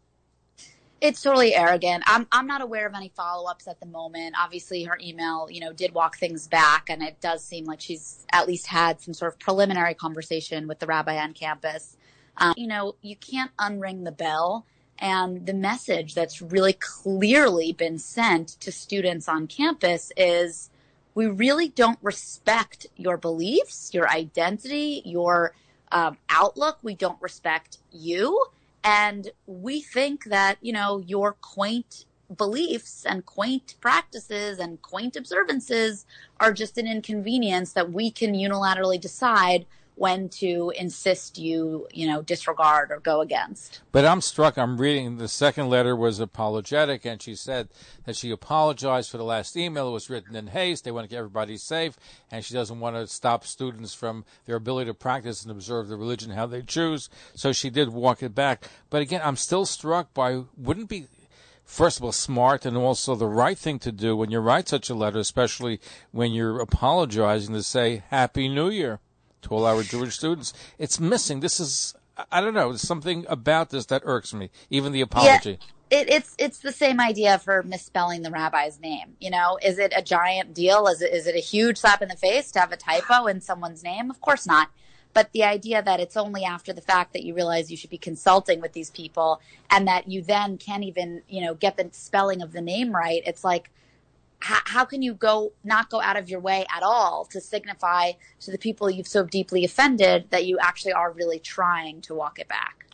It's 0.99 1.21
totally 1.21 1.53
arrogant. 1.53 2.03
I'm 2.07 2.27
I'm 2.31 2.47
not 2.47 2.61
aware 2.61 2.87
of 2.87 2.95
any 2.95 3.09
follow 3.15 3.47
ups 3.49 3.67
at 3.67 3.79
the 3.79 3.85
moment. 3.85 4.35
Obviously, 4.39 4.83
her 4.83 4.97
email, 4.99 5.47
you 5.49 5.61
know, 5.61 5.71
did 5.71 5.93
walk 5.93 6.17
things 6.17 6.47
back, 6.47 6.89
and 6.89 7.03
it 7.03 7.21
does 7.21 7.43
seem 7.43 7.65
like 7.65 7.81
she's 7.81 8.25
at 8.31 8.47
least 8.47 8.65
had 8.65 8.99
some 8.99 9.13
sort 9.13 9.31
of 9.31 9.39
preliminary 9.39 9.93
conversation 9.93 10.67
with 10.67 10.79
the 10.79 10.87
rabbi 10.87 11.17
on 11.17 11.33
campus. 11.33 11.97
Um, 12.37 12.55
you 12.57 12.67
know, 12.67 12.95
you 13.03 13.15
can't 13.15 13.51
unring 13.57 14.05
the 14.05 14.11
bell, 14.11 14.65
and 14.97 15.45
the 15.45 15.53
message 15.53 16.15
that's 16.15 16.41
really 16.41 16.73
clearly 16.73 17.73
been 17.73 17.99
sent 17.99 18.59
to 18.61 18.71
students 18.71 19.29
on 19.29 19.45
campus 19.45 20.11
is, 20.17 20.71
we 21.13 21.27
really 21.27 21.69
don't 21.69 21.99
respect 22.01 22.87
your 22.95 23.17
beliefs, 23.17 23.93
your 23.93 24.09
identity, 24.09 25.03
your 25.05 25.53
um, 25.91 26.17
outlook. 26.29 26.79
We 26.81 26.95
don't 26.95 27.21
respect 27.21 27.77
you 27.91 28.47
and 28.87 29.31
we 29.47 29.81
think 29.81 30.23
that, 30.25 30.57
you 30.61 30.71
know, 30.71 31.03
your 31.05 31.33
quaint 31.33 32.05
beliefs 32.37 33.05
and 33.05 33.25
quaint 33.25 33.75
practices 33.81 34.59
and 34.59 34.81
quaint 34.81 35.17
observances 35.17 36.05
are 36.39 36.53
just 36.53 36.77
an 36.77 36.87
inconvenience 36.87 37.73
that 37.73 37.91
we 37.91 38.09
can 38.09 38.33
unilaterally 38.33 38.99
decide 38.99 39.65
when 39.97 40.29
to 40.29 40.71
insist 40.77 41.39
you, 41.39 41.87
you 41.91 42.07
know, 42.07 42.21
disregard 42.21 42.91
or 42.91 42.99
go 42.99 43.21
against. 43.21 43.81
But 43.91 44.05
I'm 44.05 44.21
struck. 44.21 44.55
I'm 44.55 44.77
reading 44.77 45.17
the 45.17 45.27
second 45.27 45.69
letter 45.69 45.95
was 45.95 46.19
apologetic, 46.19 47.03
and 47.03 47.19
she 47.19 47.33
said 47.33 47.69
that 48.05 48.15
she 48.15 48.29
apologized 48.29 49.09
for 49.09 49.17
the 49.17 49.23
last 49.23 49.57
email. 49.57 49.89
It 49.89 49.93
was 49.93 50.09
written 50.09 50.35
in 50.35 50.47
haste. 50.47 50.83
They 50.83 50.91
want 50.91 51.05
to 51.05 51.09
get 51.09 51.17
everybody 51.17 51.57
safe, 51.57 51.97
and 52.31 52.45
she 52.45 52.53
doesn't 52.53 52.79
want 52.79 52.95
to 52.95 53.07
stop 53.07 53.43
students 53.43 53.95
from 53.95 54.23
their 54.45 54.57
ability 54.57 54.91
to 54.91 54.93
practice 54.93 55.41
and 55.41 55.51
observe 55.51 55.87
the 55.87 55.97
religion 55.97 56.31
how 56.31 56.45
they 56.45 56.61
choose. 56.61 57.09
So 57.33 57.51
she 57.51 57.71
did 57.71 57.89
walk 57.89 58.21
it 58.21 58.35
back. 58.35 58.69
But 58.91 59.01
again, 59.01 59.21
I'm 59.23 59.35
still 59.35 59.65
struck 59.65 60.13
by 60.13 60.43
wouldn't 60.55 60.89
be 60.89 61.07
first 61.65 61.97
of 61.97 62.03
all, 62.05 62.11
smart 62.11 62.65
and 62.65 62.77
also 62.77 63.15
the 63.15 63.27
right 63.27 63.57
thing 63.57 63.79
to 63.79 63.91
do 63.91 64.15
when 64.15 64.31
you 64.31 64.39
write 64.39 64.69
such 64.69 64.89
a 64.89 64.95
letter, 64.95 65.19
especially 65.19 65.81
when 66.11 66.31
you're 66.31 66.61
apologizing 66.61 67.53
to 67.53 67.63
say 67.63 68.03
Happy 68.09 68.47
New 68.47 68.69
Year 68.69 68.99
to 69.43 69.53
all 69.53 69.65
our 69.65 69.83
Jewish 69.83 70.15
students. 70.15 70.53
It's 70.77 70.99
missing. 70.99 71.39
This 71.39 71.59
is, 71.59 71.95
I 72.31 72.41
don't 72.41 72.53
know, 72.53 72.69
there's 72.69 72.81
something 72.81 73.25
about 73.29 73.69
this 73.69 73.85
that 73.87 74.01
irks 74.05 74.33
me, 74.33 74.49
even 74.69 74.91
the 74.91 75.01
apology. 75.01 75.51
Yeah. 75.51 75.57
It, 75.89 76.09
it's 76.09 76.35
it's 76.37 76.59
the 76.59 76.73
same 76.73 76.99
idea 76.99 77.39
for 77.39 77.63
misspelling 77.63 78.21
the 78.21 78.29
rabbi's 78.29 78.77
name. 78.81 79.15
You 79.21 79.29
know, 79.29 79.57
is 79.63 79.79
it 79.79 79.93
a 79.95 80.01
giant 80.01 80.53
deal? 80.53 80.87
Is 80.87 81.01
it 81.01 81.13
is 81.13 81.27
it 81.27 81.35
a 81.35 81.39
huge 81.39 81.77
slap 81.77 82.01
in 82.01 82.09
the 82.09 82.17
face 82.17 82.51
to 82.51 82.59
have 82.59 82.73
a 82.73 82.77
typo 82.77 83.27
in 83.27 83.39
someone's 83.39 83.83
name? 83.83 84.09
Of 84.09 84.19
course 84.19 84.45
not. 84.45 84.69
But 85.13 85.31
the 85.31 85.45
idea 85.45 85.81
that 85.81 86.01
it's 86.01 86.17
only 86.17 86.43
after 86.43 86.73
the 86.73 86.81
fact 86.81 87.13
that 87.13 87.23
you 87.23 87.33
realize 87.33 87.71
you 87.71 87.77
should 87.77 87.89
be 87.89 87.97
consulting 87.97 88.59
with 88.59 88.73
these 88.73 88.89
people 88.89 89.41
and 89.71 89.87
that 89.87 90.09
you 90.09 90.21
then 90.21 90.57
can't 90.57 90.83
even, 90.83 91.23
you 91.27 91.41
know, 91.41 91.55
get 91.55 91.77
the 91.77 91.87
spelling 91.91 92.41
of 92.41 92.51
the 92.51 92.61
name 92.61 92.93
right. 92.93 93.23
It's 93.25 93.43
like, 93.43 93.71
how, 94.47 94.59
how 94.63 94.85
can 94.85 95.01
you 95.01 95.13
go 95.13 95.51
not 95.65 95.89
go 95.89 96.01
out 96.01 96.15
of 96.15 96.29
your 96.29 96.39
way 96.39 96.65
at 96.73 96.81
all 96.81 97.25
to 97.25 97.41
signify 97.41 98.13
to 98.39 98.49
the 98.49 98.57
people 98.57 98.89
you've 98.89 99.07
so 99.07 99.25
deeply 99.25 99.65
offended 99.65 100.27
that 100.29 100.45
you 100.45 100.57
actually 100.59 100.93
are 100.93 101.11
really 101.11 101.37
trying 101.37 101.99
to 102.01 102.15
walk 102.15 102.39
it 102.39 102.47
back? 102.47 102.85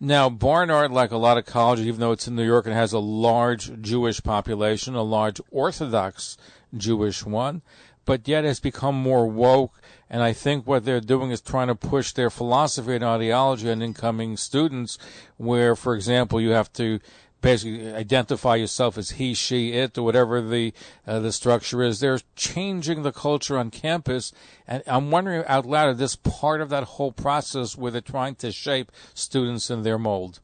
Now, 0.00 0.30
Barnard, 0.30 0.92
like 0.92 1.10
a 1.10 1.18
lot 1.18 1.36
of 1.36 1.44
colleges, 1.44 1.86
even 1.86 2.00
though 2.00 2.12
it's 2.12 2.26
in 2.26 2.34
New 2.34 2.46
York 2.46 2.64
and 2.64 2.74
has 2.74 2.94
a 2.94 2.98
large 2.98 3.82
Jewish 3.82 4.22
population, 4.22 4.94
a 4.94 5.02
large 5.02 5.42
Orthodox 5.50 6.38
Jewish 6.74 7.24
one, 7.24 7.60
but 8.06 8.26
yet 8.26 8.44
has 8.44 8.58
become 8.58 8.94
more 8.94 9.26
woke. 9.26 9.80
And 10.08 10.22
I 10.22 10.32
think 10.32 10.66
what 10.66 10.84
they're 10.84 11.00
doing 11.00 11.30
is 11.30 11.40
trying 11.40 11.68
to 11.68 11.74
push 11.74 12.12
their 12.12 12.30
philosophy 12.30 12.94
and 12.94 13.04
ideology 13.04 13.70
on 13.70 13.82
incoming 13.82 14.38
students, 14.38 14.98
where, 15.36 15.76
for 15.76 15.94
example, 15.94 16.40
you 16.40 16.50
have 16.50 16.72
to 16.74 17.00
basically 17.44 17.92
identify 17.92 18.56
yourself 18.56 18.96
as 18.96 19.10
he, 19.10 19.34
she, 19.34 19.72
it, 19.72 19.96
or 19.98 20.02
whatever 20.02 20.40
the 20.40 20.72
uh, 21.06 21.20
the 21.20 21.30
structure 21.30 21.82
is. 21.82 22.00
They're 22.00 22.20
changing 22.34 23.02
the 23.02 23.12
culture 23.12 23.58
on 23.58 23.70
campus, 23.70 24.32
and 24.66 24.82
I'm 24.86 25.10
wondering 25.10 25.44
out 25.46 25.66
loud, 25.66 25.90
is 25.90 25.98
this 25.98 26.16
part 26.16 26.60
of 26.60 26.70
that 26.70 26.84
whole 26.84 27.12
process 27.12 27.76
where 27.76 27.92
they're 27.92 28.00
trying 28.00 28.34
to 28.36 28.50
shape 28.50 28.90
students 29.12 29.70
in 29.70 29.82
their 29.82 29.98
mold? 29.98 30.40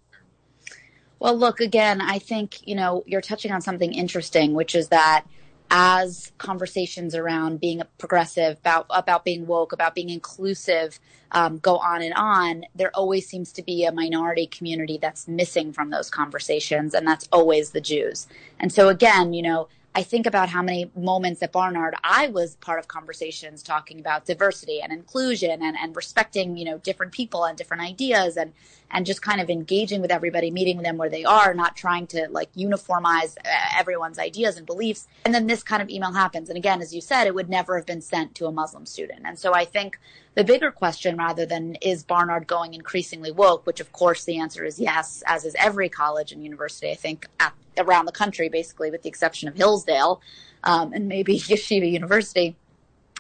Well, 1.19 1.37
look, 1.37 1.61
again, 1.61 2.01
I 2.01 2.19
think, 2.19 2.67
you 2.67 2.75
know, 2.75 3.03
you're 3.07 3.21
touching 3.21 3.53
on 3.53 3.61
something 3.61 3.93
interesting, 3.93 4.55
which 4.55 4.75
is 4.75 4.89
that 4.89 5.25
as 5.71 6.33
conversations 6.39 7.15
around 7.15 7.61
being 7.61 7.83
progressive, 7.99 8.59
about 8.59 8.87
about 8.91 9.25
being 9.25 9.47
woke, 9.47 9.73
about 9.73 9.95
being 9.95 10.11
inclusive, 10.11 10.99
um, 11.33 11.59
go 11.59 11.79
on 11.79 12.03
and 12.03 12.15
on, 12.15 12.65
there 12.75 12.91
always 12.95 13.29
seems 13.29 13.53
to 13.53 13.63
be 13.63 13.85
a 13.85 13.93
minority 13.93 14.47
community 14.47 14.99
that's 15.01 15.29
missing 15.29 15.73
from 15.73 15.91
those 15.91 16.11
conversations, 16.11 16.93
and 16.95 17.07
that's 17.07 17.29
always 17.33 17.71
the 17.71 17.81
Jews. 17.81 18.27
And 18.59 18.73
so, 18.73 18.89
again, 18.89 19.33
you 19.33 19.43
know, 19.43 19.69
I 19.93 20.05
think 20.05 20.27
about 20.27 20.49
how 20.49 20.63
many 20.63 20.91
moments 20.95 21.43
at 21.43 21.51
Barnard 21.51 21.95
I 22.05 22.29
was 22.29 22.55
part 22.57 22.79
of 22.79 22.87
conversations 22.87 23.63
talking 23.63 23.99
about 23.99 24.25
diversity 24.25 24.81
and 24.81 24.93
inclusion 24.93 25.63
and, 25.63 25.77
and 25.77 25.97
respecting, 25.97 26.57
you 26.57 26.65
know, 26.65 26.79
different 26.79 27.13
people 27.13 27.45
and 27.45 27.59
different 27.59 27.83
ideas 27.83 28.37
and 28.37 28.53
and 28.93 29.07
just 29.07 29.23
kind 29.23 29.41
of 29.41 29.49
engaging 29.49 30.01
with 30.01 30.11
everybody, 30.11 30.51
meeting 30.51 30.83
them 30.83 30.97
where 30.97 31.09
they 31.09 31.25
are, 31.25 31.55
not 31.55 31.77
trying 31.77 32.07
to 32.09 32.29
like 32.31 32.53
uniformize 32.55 33.37
uh, 33.39 33.49
everyone's 33.79 34.19
ideas 34.19 34.57
and 34.57 34.67
beliefs. 34.67 35.07
And 35.25 35.35
then 35.35 35.47
this 35.47 35.63
kind 35.63 35.81
of 35.81 35.89
email 35.89 36.13
happens. 36.13 36.49
And 36.49 36.57
again, 36.57 36.81
as 36.81 36.95
you 36.95 37.01
said, 37.01 37.27
it 37.27 37.35
would 37.35 37.49
never 37.49 37.77
have 37.77 37.87
been 37.87 38.01
sent 38.01 38.35
to 38.37 38.47
a 38.47 38.53
Muslim 38.53 38.87
student. 38.87 39.21
And 39.25 39.39
so 39.39 39.55
I 39.55 39.65
think 39.65 39.99
the 40.35 40.45
bigger 40.45 40.71
question 40.71 41.17
rather 41.17 41.47
than 41.47 41.77
is 41.77 42.03
Barnard 42.03 42.47
going 42.47 42.75
increasingly 42.75 43.31
woke, 43.31 43.67
which 43.67 43.81
of 43.81 43.93
course 43.93 44.25
the 44.25 44.39
answer 44.39 44.65
is 44.65 44.81
yes, 44.81 45.23
as 45.27 45.45
is 45.45 45.55
every 45.59 45.89
college 45.89 46.33
and 46.33 46.43
university, 46.43 46.91
I 46.91 46.97
think, 46.97 47.27
at, 47.39 47.53
around 47.81 48.07
the 48.07 48.13
country, 48.13 48.49
basically, 48.49 48.91
with 48.91 49.03
the 49.03 49.09
exception 49.09 49.49
of 49.49 49.57
Hillsdale 49.57 50.21
um, 50.65 50.93
and 50.93 51.09
maybe 51.09 51.39
Yeshiva 51.39 51.91
University 51.91 52.57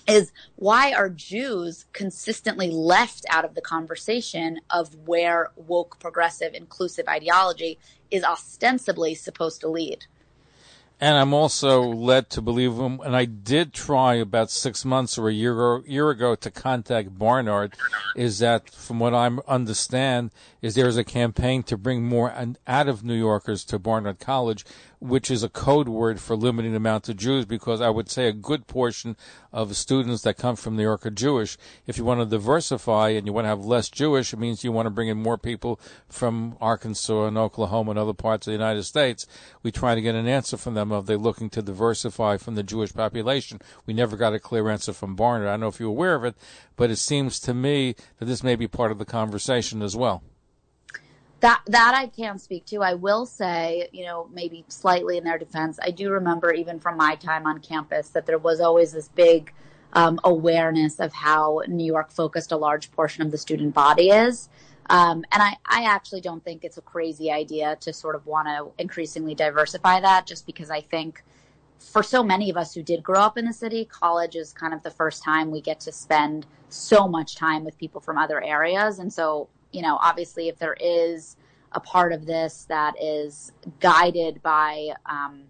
is 0.08 0.32
why 0.56 0.92
are 0.92 1.08
Jews 1.08 1.86
consistently 1.92 2.70
left 2.70 3.24
out 3.28 3.44
of 3.44 3.54
the 3.54 3.60
conversation 3.60 4.60
of 4.70 4.94
where 5.06 5.50
woke, 5.56 5.98
progressive, 6.00 6.54
inclusive 6.54 7.06
ideology 7.06 7.78
is 8.10 8.24
ostensibly 8.24 9.14
supposed 9.14 9.60
to 9.60 9.68
lead? 9.68 10.06
And 11.02 11.16
I'm 11.16 11.32
also 11.32 11.82
led 11.82 12.28
to 12.30 12.42
believe 12.42 12.74
him. 12.74 13.00
And 13.00 13.16
I 13.16 13.24
did 13.24 13.72
try 13.72 14.16
about 14.16 14.50
six 14.50 14.84
months 14.84 15.16
or 15.16 15.30
a 15.30 15.32
year 15.32 15.80
year 15.86 16.10
ago 16.10 16.34
to 16.34 16.50
contact 16.50 17.18
Barnard. 17.18 17.74
Is 18.14 18.38
that, 18.40 18.68
from 18.68 18.98
what 18.98 19.14
I 19.14 19.30
understand, 19.48 20.30
is 20.60 20.74
there 20.74 20.88
is 20.88 20.98
a 20.98 21.04
campaign 21.04 21.62
to 21.64 21.78
bring 21.78 22.04
more 22.04 22.34
out 22.66 22.88
of 22.88 23.02
New 23.02 23.14
Yorkers 23.14 23.64
to 23.64 23.78
Barnard 23.78 24.18
College, 24.18 24.66
which 25.00 25.30
is 25.30 25.42
a 25.42 25.48
code 25.48 25.88
word 25.88 26.20
for 26.20 26.36
limiting 26.36 26.72
the 26.72 26.76
amount 26.76 27.08
of 27.08 27.16
Jews, 27.16 27.46
because 27.46 27.80
I 27.80 27.88
would 27.88 28.10
say 28.10 28.28
a 28.28 28.32
good 28.32 28.66
portion 28.66 29.16
of 29.50 29.74
students 29.74 30.22
that 30.22 30.36
come 30.36 30.56
from 30.56 30.76
New 30.76 30.82
York 30.82 31.06
are 31.06 31.10
Jewish. 31.10 31.56
If 31.86 31.96
you 31.96 32.04
want 32.04 32.20
to 32.20 32.26
diversify 32.26 33.08
and 33.10 33.26
you 33.26 33.32
want 33.32 33.46
to 33.46 33.48
have 33.48 33.64
less 33.64 33.88
Jewish, 33.88 34.32
it 34.32 34.38
means 34.38 34.62
you 34.62 34.72
want 34.72 34.86
to 34.86 34.90
bring 34.90 35.08
in 35.08 35.22
more 35.22 35.38
people 35.38 35.80
from 36.08 36.56
Arkansas 36.60 37.24
and 37.24 37.38
Oklahoma 37.38 37.92
and 37.92 37.98
other 37.98 38.12
parts 38.12 38.46
of 38.46 38.50
the 38.52 38.58
United 38.58 38.82
States. 38.82 39.26
We 39.62 39.72
try 39.72 39.94
to 39.94 40.02
get 40.02 40.14
an 40.14 40.28
answer 40.28 40.58
from 40.58 40.74
them 40.74 40.92
of 40.92 41.06
they 41.06 41.16
looking 41.16 41.48
to 41.50 41.62
diversify 41.62 42.36
from 42.36 42.54
the 42.54 42.62
Jewish 42.62 42.92
population. 42.92 43.60
We 43.86 43.94
never 43.94 44.16
got 44.16 44.34
a 44.34 44.38
clear 44.38 44.68
answer 44.68 44.92
from 44.92 45.16
Barnard. 45.16 45.48
I 45.48 45.52
don't 45.52 45.60
know 45.60 45.68
if 45.68 45.80
you're 45.80 45.88
aware 45.88 46.14
of 46.14 46.24
it, 46.24 46.36
but 46.76 46.90
it 46.90 46.96
seems 46.96 47.40
to 47.40 47.54
me 47.54 47.94
that 48.18 48.26
this 48.26 48.42
may 48.42 48.54
be 48.54 48.68
part 48.68 48.92
of 48.92 48.98
the 48.98 49.06
conversation 49.06 49.80
as 49.80 49.96
well. 49.96 50.22
That 51.40 51.62
that 51.66 51.94
I 51.94 52.06
can 52.06 52.38
speak 52.38 52.66
to. 52.66 52.82
I 52.82 52.94
will 52.94 53.24
say, 53.24 53.88
you 53.92 54.04
know, 54.04 54.28
maybe 54.32 54.64
slightly 54.68 55.16
in 55.16 55.24
their 55.24 55.38
defense, 55.38 55.78
I 55.82 55.90
do 55.90 56.10
remember 56.10 56.52
even 56.52 56.78
from 56.78 56.96
my 56.96 57.14
time 57.14 57.46
on 57.46 57.60
campus 57.60 58.10
that 58.10 58.26
there 58.26 58.38
was 58.38 58.60
always 58.60 58.92
this 58.92 59.08
big 59.08 59.52
um, 59.92 60.20
awareness 60.24 61.00
of 61.00 61.12
how 61.12 61.62
New 61.66 61.84
York 61.84 62.10
focused 62.10 62.52
a 62.52 62.56
large 62.56 62.92
portion 62.92 63.22
of 63.22 63.30
the 63.30 63.38
student 63.38 63.74
body 63.74 64.10
is. 64.10 64.48
Um, 64.88 65.24
and 65.32 65.42
I, 65.42 65.56
I 65.64 65.84
actually 65.84 66.20
don't 66.20 66.44
think 66.44 66.64
it's 66.64 66.76
a 66.76 66.82
crazy 66.82 67.30
idea 67.30 67.76
to 67.80 67.92
sort 67.92 68.16
of 68.16 68.26
want 68.26 68.48
to 68.48 68.82
increasingly 68.82 69.34
diversify 69.34 70.00
that 70.00 70.26
just 70.26 70.46
because 70.46 70.68
I 70.68 70.80
think 70.80 71.22
for 71.78 72.02
so 72.02 72.22
many 72.22 72.50
of 72.50 72.56
us 72.56 72.74
who 72.74 72.82
did 72.82 73.02
grow 73.02 73.20
up 73.20 73.38
in 73.38 73.44
the 73.44 73.52
city, 73.52 73.84
college 73.84 74.36
is 74.36 74.52
kind 74.52 74.74
of 74.74 74.82
the 74.82 74.90
first 74.90 75.22
time 75.22 75.50
we 75.50 75.60
get 75.60 75.80
to 75.80 75.92
spend 75.92 76.44
so 76.68 77.08
much 77.08 77.36
time 77.36 77.64
with 77.64 77.78
people 77.78 78.00
from 78.00 78.18
other 78.18 78.42
areas. 78.42 78.98
And 78.98 79.12
so 79.12 79.48
you 79.72 79.82
know, 79.82 79.98
obviously, 80.00 80.48
if 80.48 80.58
there 80.58 80.76
is 80.80 81.36
a 81.72 81.80
part 81.80 82.12
of 82.12 82.26
this 82.26 82.66
that 82.68 82.94
is 83.00 83.52
guided 83.78 84.42
by, 84.42 84.90
um, 85.06 85.42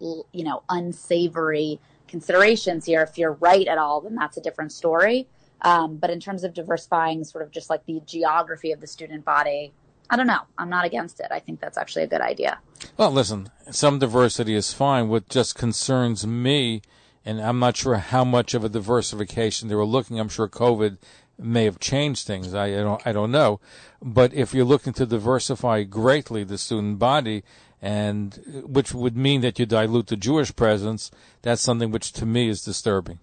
you 0.00 0.44
know, 0.44 0.62
unsavory 0.68 1.80
considerations 2.06 2.84
here, 2.84 3.02
if 3.02 3.18
you're 3.18 3.32
right 3.32 3.66
at 3.66 3.78
all, 3.78 4.00
then 4.00 4.14
that's 4.14 4.36
a 4.36 4.40
different 4.40 4.72
story. 4.72 5.26
Um, 5.62 5.96
but 5.96 6.10
in 6.10 6.20
terms 6.20 6.44
of 6.44 6.54
diversifying 6.54 7.24
sort 7.24 7.42
of 7.42 7.50
just 7.50 7.70
like 7.70 7.84
the 7.86 8.00
geography 8.06 8.72
of 8.72 8.80
the 8.80 8.86
student 8.86 9.24
body, 9.24 9.72
I 10.08 10.16
don't 10.16 10.26
know. 10.26 10.42
I'm 10.56 10.70
not 10.70 10.84
against 10.84 11.18
it. 11.18 11.26
I 11.30 11.40
think 11.40 11.60
that's 11.60 11.76
actually 11.76 12.04
a 12.04 12.06
good 12.06 12.20
idea. 12.20 12.58
Well, 12.96 13.10
listen, 13.10 13.50
some 13.70 13.98
diversity 13.98 14.54
is 14.54 14.72
fine. 14.72 15.08
What 15.08 15.28
just 15.28 15.56
concerns 15.56 16.26
me, 16.26 16.82
and 17.24 17.40
I'm 17.40 17.58
not 17.58 17.76
sure 17.76 17.96
how 17.96 18.24
much 18.24 18.54
of 18.54 18.62
a 18.62 18.68
diversification 18.68 19.68
they 19.68 19.74
were 19.74 19.84
looking, 19.84 20.20
I'm 20.20 20.28
sure 20.28 20.48
COVID 20.48 20.98
may 21.38 21.64
have 21.64 21.78
changed 21.78 22.26
things. 22.26 22.54
I, 22.54 22.66
I, 22.66 22.82
don't 22.82 23.06
I 23.06 23.12
don't 23.12 23.30
know, 23.30 23.60
but 24.02 24.32
if 24.34 24.54
you're 24.54 24.64
looking 24.64 24.92
to 24.94 25.06
diversify 25.06 25.82
greatly 25.82 26.44
the 26.44 26.58
student 26.58 26.98
body, 26.98 27.42
and 27.80 28.64
which 28.66 28.94
would 28.94 29.16
mean 29.16 29.42
that 29.42 29.58
you 29.58 29.66
dilute 29.66 30.06
the 30.06 30.16
Jewish 30.16 30.54
presence, 30.56 31.10
that's 31.42 31.62
something 31.62 31.90
which 31.90 32.12
to 32.12 32.26
me 32.26 32.48
is 32.48 32.62
disturbing. 32.62 33.18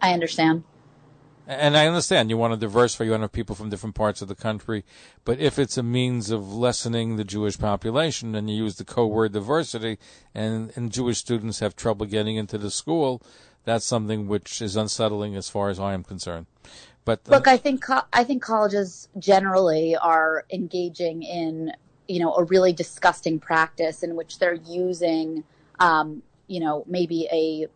I 0.00 0.12
understand. 0.12 0.64
And 1.48 1.76
I 1.76 1.86
understand 1.86 2.28
you 2.28 2.36
want 2.36 2.54
to 2.54 2.58
diversify, 2.58 3.04
you 3.04 3.12
want 3.12 3.20
to 3.20 3.24
have 3.24 3.32
people 3.32 3.54
from 3.54 3.70
different 3.70 3.94
parts 3.94 4.20
of 4.20 4.26
the 4.26 4.34
country, 4.34 4.84
but 5.24 5.38
if 5.38 5.60
it's 5.60 5.78
a 5.78 5.82
means 5.82 6.30
of 6.30 6.52
lessening 6.52 7.14
the 7.16 7.24
Jewish 7.24 7.56
population, 7.56 8.34
and 8.34 8.50
you 8.50 8.56
use 8.56 8.76
the 8.76 8.84
co-word 8.84 9.32
diversity, 9.32 9.98
and, 10.34 10.72
and 10.74 10.90
Jewish 10.90 11.18
students 11.18 11.60
have 11.60 11.76
trouble 11.76 12.04
getting 12.06 12.34
into 12.34 12.58
the 12.58 12.70
school, 12.70 13.22
that's 13.66 13.84
something 13.84 14.28
which 14.28 14.62
is 14.62 14.76
unsettling 14.76 15.36
as 15.36 15.50
far 15.50 15.68
as 15.68 15.78
I 15.78 15.92
am 15.92 16.02
concerned. 16.02 16.46
But 17.04 17.20
uh, 17.28 17.32
look, 17.32 17.48
I 17.48 17.58
think 17.58 17.82
co- 17.82 18.06
I 18.12 18.24
think 18.24 18.42
colleges 18.42 19.08
generally 19.18 19.94
are 19.94 20.44
engaging 20.50 21.22
in 21.22 21.72
you 22.08 22.20
know 22.20 22.34
a 22.34 22.44
really 22.44 22.72
disgusting 22.72 23.38
practice 23.38 24.02
in 24.02 24.16
which 24.16 24.38
they're 24.38 24.54
using 24.54 25.44
um, 25.78 26.22
you 26.46 26.60
know 26.60 26.84
maybe 26.86 27.28
a 27.30 27.66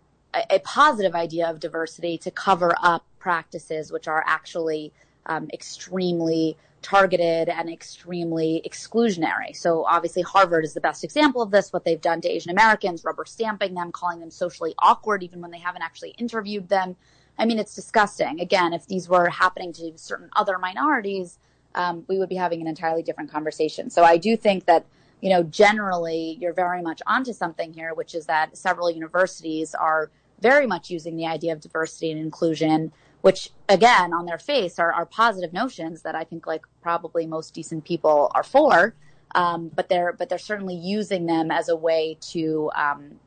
a 0.49 0.61
positive 0.61 1.14
idea 1.14 1.50
of 1.50 1.59
diversity 1.59 2.16
to 2.16 2.30
cover 2.30 2.73
up 2.80 3.04
practices 3.18 3.90
which 3.90 4.06
are 4.06 4.23
actually 4.26 4.92
um, 5.30 5.49
extremely 5.54 6.56
targeted 6.82 7.49
and 7.49 7.70
extremely 7.70 8.62
exclusionary. 8.66 9.54
So 9.54 9.84
obviously 9.84 10.22
Harvard 10.22 10.64
is 10.64 10.75
the 10.75 10.80
best 10.80 11.04
example 11.04 11.40
of 11.40 11.50
this. 11.50 11.72
What 11.72 11.84
they've 11.84 12.00
done 12.00 12.20
to 12.22 12.28
Asian 12.28 12.50
Americans, 12.50 13.04
rubber 13.04 13.25
stamping 13.25 13.75
them, 13.75 13.92
calling 13.92 14.20
them 14.20 14.30
socially 14.30 14.75
awkward, 14.78 15.22
even 15.22 15.40
when 15.40 15.50
they 15.50 15.58
haven't 15.58 15.82
actually 15.82 16.10
interviewed 16.18 16.68
them. 16.68 16.96
I 17.38 17.44
mean, 17.44 17.58
it's 17.58 17.75
disgusting. 17.75 18.40
Again, 18.40 18.72
if 18.72 18.87
these 18.87 19.08
were 19.08 19.28
happening 19.28 19.72
to 19.75 19.92
certain 19.96 20.30
other 20.34 20.58
minorities, 20.58 21.38
um, 21.75 22.04
we 22.08 22.18
would 22.18 22.28
be 22.28 22.34
having 22.34 22.60
an 22.60 22.66
entirely 22.66 23.02
different 23.02 23.30
conversation. 23.30 23.88
So 23.90 24.02
I 24.02 24.16
do 24.16 24.37
think 24.37 24.64
that, 24.64 24.84
you 25.20 25.30
know, 25.30 25.42
generally 25.44 26.38
you're 26.40 26.52
very 26.54 26.82
much 26.82 27.00
onto 27.06 27.32
something 27.32 27.72
here, 27.72 27.94
which 27.94 28.14
is 28.14 28.26
that 28.26 28.56
several 28.56 28.90
universities 28.90 29.75
are 29.75 30.10
very 30.40 30.66
much 30.66 30.90
using 30.90 31.16
the 31.16 31.26
idea 31.26 31.52
of 31.52 31.60
diversity 31.60 32.10
and 32.10 32.20
inclusion 32.20 32.90
which 33.22 33.50
again 33.68 34.12
on 34.12 34.26
their 34.26 34.38
face 34.38 34.78
are, 34.78 35.06
positive 35.06 35.52
notions 35.52 36.02
that 36.02 36.14
I 36.14 36.24
think 36.24 36.46
like 36.46 36.62
probably 36.82 37.26
most 37.26 37.54
decent 37.54 37.84
people 37.84 38.30
are 38.34 38.44
for. 38.44 38.94
Um, 39.34 39.70
but 39.74 39.88
they're 39.88 40.12
but 40.12 40.28
they're 40.28 40.38
certainly 40.38 40.74
using 40.74 41.26
them 41.26 41.50
as 41.50 41.68
a 41.68 41.76
way 41.76 42.18
to 42.32 42.70
um, 42.74 43.20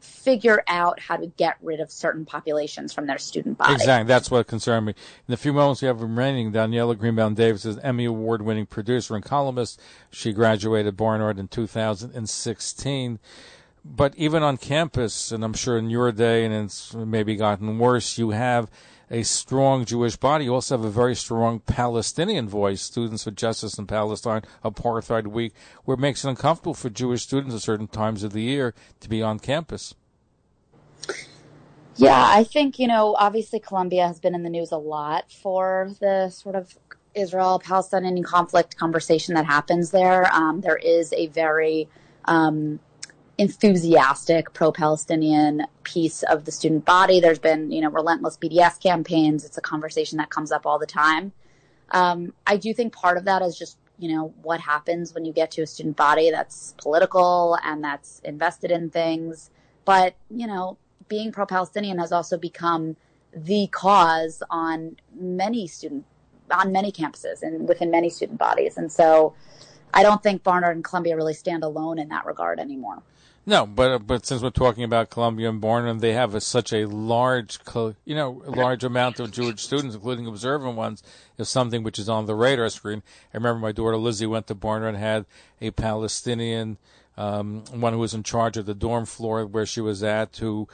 figure 0.00 0.62
out 0.68 1.00
how 1.00 1.16
to 1.16 1.26
get 1.26 1.56
rid 1.60 1.80
of 1.80 1.90
certain 1.90 2.24
populations 2.24 2.92
from 2.92 3.06
their 3.06 3.18
student 3.18 3.58
body. 3.58 3.74
Exactly, 3.74 4.06
that's 4.06 4.30
what 4.30 4.46
concerned 4.46 4.86
me. 4.86 4.92
In 4.92 5.32
the 5.32 5.36
few 5.36 5.52
moments 5.52 5.82
we 5.82 5.88
have 5.88 6.00
remaining, 6.00 6.52
Daniela 6.52 6.96
Greenbaum 6.96 7.34
Davis 7.34 7.64
is 7.64 7.76
Emmy 7.78 8.04
Award 8.04 8.42
winning 8.42 8.66
producer 8.66 9.16
and 9.16 9.24
columnist. 9.24 9.80
She 10.10 10.32
graduated 10.32 10.96
Barnard 10.96 11.38
in 11.38 11.48
2016 11.48 13.18
but 13.88 14.14
even 14.16 14.42
on 14.42 14.56
campus, 14.56 15.30
and 15.30 15.44
I'm 15.44 15.52
sure 15.52 15.78
in 15.78 15.90
your 15.90 16.10
day, 16.10 16.44
and 16.44 16.52
it's 16.52 16.92
maybe 16.94 17.36
gotten 17.36 17.78
worse, 17.78 18.18
you 18.18 18.30
have 18.30 18.68
a 19.10 19.22
strong 19.22 19.84
Jewish 19.84 20.16
body. 20.16 20.44
You 20.44 20.54
also 20.54 20.76
have 20.76 20.84
a 20.84 20.90
very 20.90 21.14
strong 21.14 21.60
Palestinian 21.60 22.48
voice. 22.48 22.82
Students 22.82 23.24
for 23.24 23.30
Justice 23.30 23.78
in 23.78 23.86
Palestine, 23.86 24.42
Apartheid 24.64 25.28
Week, 25.28 25.52
where 25.84 25.94
it 25.94 26.00
makes 26.00 26.24
it 26.24 26.28
uncomfortable 26.28 26.74
for 26.74 26.90
Jewish 26.90 27.22
students 27.22 27.54
at 27.54 27.62
certain 27.62 27.86
times 27.86 28.22
of 28.22 28.32
the 28.32 28.42
year 28.42 28.74
to 29.00 29.08
be 29.08 29.22
on 29.22 29.38
campus. 29.38 29.94
Yeah, 31.96 32.26
I 32.28 32.44
think, 32.44 32.78
you 32.78 32.88
know, 32.88 33.14
obviously 33.18 33.58
Columbia 33.58 34.06
has 34.06 34.20
been 34.20 34.34
in 34.34 34.42
the 34.42 34.50
news 34.50 34.70
a 34.70 34.76
lot 34.76 35.32
for 35.32 35.90
the 36.00 36.28
sort 36.28 36.54
of 36.54 36.76
Israel 37.14 37.58
Palestinian 37.58 38.22
conflict 38.22 38.76
conversation 38.76 39.34
that 39.34 39.46
happens 39.46 39.90
there. 39.92 40.30
Um, 40.34 40.60
there 40.60 40.76
is 40.76 41.12
a 41.14 41.28
very 41.28 41.88
um, 42.26 42.80
enthusiastic 43.38 44.52
pro-Palestinian 44.54 45.66
piece 45.82 46.22
of 46.22 46.44
the 46.44 46.52
student 46.52 46.84
body. 46.84 47.20
There's 47.20 47.38
been, 47.38 47.70
you 47.70 47.82
know, 47.82 47.90
relentless 47.90 48.38
BDS 48.38 48.80
campaigns. 48.82 49.44
It's 49.44 49.58
a 49.58 49.62
conversation 49.62 50.18
that 50.18 50.30
comes 50.30 50.50
up 50.50 50.64
all 50.64 50.78
the 50.78 50.86
time. 50.86 51.32
Um, 51.90 52.32
I 52.46 52.56
do 52.56 52.72
think 52.72 52.92
part 52.92 53.18
of 53.18 53.24
that 53.26 53.42
is 53.42 53.58
just, 53.58 53.76
you 53.98 54.14
know, 54.14 54.34
what 54.42 54.60
happens 54.60 55.14
when 55.14 55.24
you 55.24 55.32
get 55.32 55.50
to 55.52 55.62
a 55.62 55.66
student 55.66 55.96
body 55.96 56.30
that's 56.30 56.74
political 56.78 57.58
and 57.62 57.84
that's 57.84 58.20
invested 58.20 58.70
in 58.70 58.90
things. 58.90 59.50
But, 59.84 60.16
you 60.30 60.46
know, 60.46 60.78
being 61.08 61.30
pro-Palestinian 61.30 61.98
has 61.98 62.12
also 62.12 62.36
become 62.38 62.96
the 63.34 63.68
cause 63.68 64.42
on 64.50 64.96
many 65.14 65.66
student, 65.66 66.04
on 66.50 66.72
many 66.72 66.90
campuses 66.90 67.42
and 67.42 67.68
within 67.68 67.90
many 67.90 68.08
student 68.08 68.38
bodies. 68.38 68.78
And 68.78 68.90
so 68.90 69.34
I 69.92 70.02
don't 70.02 70.22
think 70.22 70.42
Barnard 70.42 70.76
and 70.76 70.84
Columbia 70.84 71.16
really 71.16 71.34
stand 71.34 71.62
alone 71.62 71.98
in 71.98 72.08
that 72.08 72.26
regard 72.26 72.58
anymore. 72.58 73.02
No, 73.48 73.64
but 73.64 74.00
but 74.00 74.26
since 74.26 74.42
we're 74.42 74.50
talking 74.50 74.82
about 74.82 75.08
Columbia 75.08 75.48
and 75.48 75.60
Barnard, 75.60 76.00
they 76.00 76.14
have 76.14 76.34
a, 76.34 76.40
such 76.40 76.72
a 76.72 76.86
large, 76.86 77.60
you 78.04 78.16
know, 78.16 78.42
large 78.44 78.82
amount 78.82 79.20
of 79.20 79.30
Jewish 79.30 79.62
students, 79.62 79.94
including 79.94 80.26
observant 80.26 80.74
ones, 80.74 81.00
is 81.38 81.48
something 81.48 81.84
which 81.84 82.00
is 82.00 82.08
on 82.08 82.26
the 82.26 82.34
radar 82.34 82.68
screen. 82.70 83.04
I 83.32 83.36
remember 83.36 83.60
my 83.60 83.70
daughter 83.70 83.96
Lizzie 83.96 84.26
went 84.26 84.48
to 84.48 84.56
Barnard 84.56 84.94
and 84.94 84.98
had 84.98 85.26
a 85.60 85.70
Palestinian, 85.70 86.76
um, 87.16 87.62
one 87.70 87.92
who 87.92 88.00
was 88.00 88.14
in 88.14 88.24
charge 88.24 88.56
of 88.56 88.66
the 88.66 88.74
dorm 88.74 89.06
floor 89.06 89.46
where 89.46 89.64
she 89.64 89.80
was 89.80 90.02
at, 90.02 90.36
who 90.38 90.66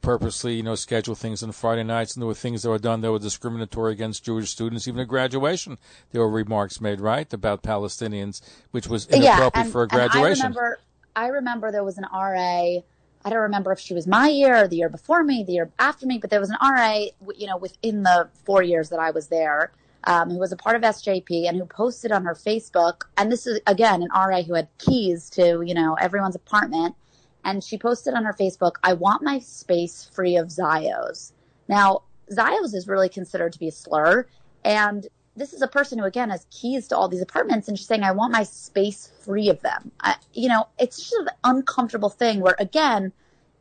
purposely, 0.00 0.54
you 0.54 0.62
know, 0.62 0.76
schedule 0.76 1.16
things 1.16 1.42
on 1.42 1.50
Friday 1.50 1.82
nights, 1.82 2.14
and 2.14 2.22
there 2.22 2.28
were 2.28 2.34
things 2.34 2.62
that 2.62 2.70
were 2.70 2.78
done 2.78 3.00
that 3.00 3.10
were 3.10 3.18
discriminatory 3.18 3.92
against 3.92 4.24
Jewish 4.24 4.50
students. 4.50 4.86
Even 4.86 5.00
at 5.00 5.08
graduation, 5.08 5.76
there 6.12 6.20
were 6.20 6.30
remarks 6.30 6.80
made, 6.80 7.00
right, 7.00 7.32
about 7.32 7.64
Palestinians, 7.64 8.40
which 8.70 8.86
was 8.86 9.08
inappropriate 9.08 9.52
yeah, 9.56 9.62
and, 9.62 9.72
for 9.72 9.82
a 9.82 9.88
graduation. 9.88 10.44
I 10.44 10.48
remember 10.48 10.78
I 11.16 11.28
remember 11.28 11.72
there 11.72 11.82
was 11.82 11.96
an 11.96 12.06
RA. 12.12 12.82
I 13.24 13.30
don't 13.30 13.38
remember 13.38 13.72
if 13.72 13.80
she 13.80 13.94
was 13.94 14.06
my 14.06 14.28
year 14.28 14.64
or 14.64 14.68
the 14.68 14.76
year 14.76 14.90
before 14.90 15.24
me, 15.24 15.42
the 15.42 15.54
year 15.54 15.72
after 15.78 16.06
me, 16.06 16.18
but 16.18 16.28
there 16.28 16.38
was 16.38 16.50
an 16.50 16.58
RA, 16.62 17.06
you 17.34 17.46
know, 17.46 17.56
within 17.56 18.02
the 18.02 18.28
four 18.44 18.62
years 18.62 18.90
that 18.90 19.00
I 19.00 19.10
was 19.10 19.28
there, 19.28 19.72
um, 20.04 20.30
who 20.30 20.38
was 20.38 20.52
a 20.52 20.56
part 20.56 20.76
of 20.76 20.82
SJP 20.82 21.48
and 21.48 21.56
who 21.56 21.64
posted 21.64 22.12
on 22.12 22.24
her 22.24 22.34
Facebook. 22.34 23.04
And 23.16 23.32
this 23.32 23.46
is 23.46 23.60
again 23.66 24.02
an 24.02 24.10
RA 24.14 24.42
who 24.42 24.54
had 24.54 24.68
keys 24.78 25.30
to 25.30 25.62
you 25.62 25.74
know 25.74 25.94
everyone's 25.94 26.36
apartment, 26.36 26.94
and 27.44 27.64
she 27.64 27.78
posted 27.78 28.12
on 28.12 28.24
her 28.24 28.34
Facebook, 28.34 28.72
"I 28.84 28.92
want 28.92 29.22
my 29.22 29.38
space 29.38 30.04
free 30.12 30.36
of 30.36 30.48
Zios." 30.48 31.32
Now, 31.66 32.02
Zios 32.30 32.74
is 32.74 32.86
really 32.86 33.08
considered 33.08 33.54
to 33.54 33.58
be 33.58 33.68
a 33.68 33.72
slur, 33.72 34.26
and 34.64 35.08
this 35.36 35.52
is 35.52 35.62
a 35.62 35.68
person 35.68 35.98
who 35.98 36.04
again 36.04 36.30
has 36.30 36.46
keys 36.50 36.88
to 36.88 36.96
all 36.96 37.08
these 37.08 37.22
apartments 37.22 37.68
and 37.68 37.78
she's 37.78 37.86
saying 37.86 38.02
i 38.02 38.12
want 38.12 38.32
my 38.32 38.42
space 38.42 39.12
free 39.20 39.48
of 39.48 39.60
them. 39.60 39.90
I, 40.00 40.16
you 40.32 40.48
know 40.48 40.68
it's 40.78 40.96
just 40.96 41.14
an 41.14 41.28
uncomfortable 41.44 42.10
thing 42.10 42.40
where 42.40 42.56
again 42.58 43.12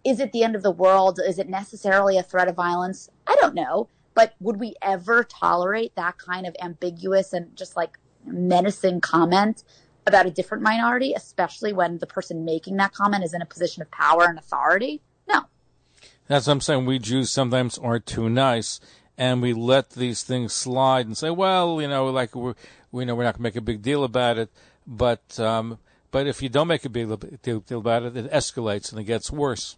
is 0.05 0.19
it 0.19 0.31
the 0.31 0.43
end 0.43 0.55
of 0.55 0.61
the 0.61 0.71
world? 0.71 1.19
Is 1.25 1.39
it 1.39 1.49
necessarily 1.49 2.17
a 2.17 2.23
threat 2.23 2.47
of 2.47 2.55
violence? 2.55 3.09
I 3.25 3.35
don't 3.41 3.55
know. 3.55 3.89
But 4.13 4.35
would 4.39 4.59
we 4.59 4.75
ever 4.81 5.23
tolerate 5.23 5.95
that 5.95 6.19
kind 6.19 6.45
of 6.45 6.55
ambiguous 6.61 7.33
and 7.33 7.53
just 7.57 7.75
like 7.75 7.97
menacing 8.23 9.01
comment 9.01 9.63
about 10.07 10.27
a 10.27 10.31
different 10.31 10.61
minority 10.61 11.13
especially 11.15 11.73
when 11.73 11.97
the 11.97 12.05
person 12.05 12.45
making 12.45 12.77
that 12.77 12.93
comment 12.93 13.23
is 13.23 13.33
in 13.33 13.41
a 13.41 13.45
position 13.45 13.81
of 13.81 13.91
power 13.91 14.25
and 14.25 14.37
authority? 14.37 15.01
No. 15.27 15.41
That's 16.27 16.47
what 16.47 16.53
i'm 16.53 16.61
saying. 16.61 16.85
We 16.85 16.99
jews 16.99 17.31
sometimes 17.31 17.77
aren't 17.79 18.05
too 18.05 18.29
nice 18.29 18.79
and 19.17 19.41
we 19.41 19.53
let 19.53 19.91
these 19.91 20.23
things 20.23 20.53
slide 20.53 21.05
and 21.05 21.17
say, 21.17 21.29
well, 21.29 21.81
you 21.81 21.87
know, 21.87 22.07
like 22.07 22.35
we're, 22.35 22.55
we 22.91 23.05
know 23.05 23.15
we're 23.15 23.23
not 23.23 23.35
going 23.35 23.39
to 23.39 23.43
make 23.43 23.55
a 23.55 23.61
big 23.61 23.81
deal 23.81 24.03
about 24.03 24.37
it, 24.37 24.49
but 24.85 25.39
um, 25.39 25.79
but 26.11 26.27
if 26.27 26.41
you 26.41 26.49
don't 26.49 26.67
make 26.67 26.85
a 26.85 26.89
big 26.89 27.41
deal, 27.41 27.59
deal 27.59 27.79
about 27.79 28.03
it, 28.03 28.17
it 28.17 28.31
escalates 28.31 28.91
and 28.91 28.99
it 28.99 29.05
gets 29.05 29.31
worse. 29.31 29.77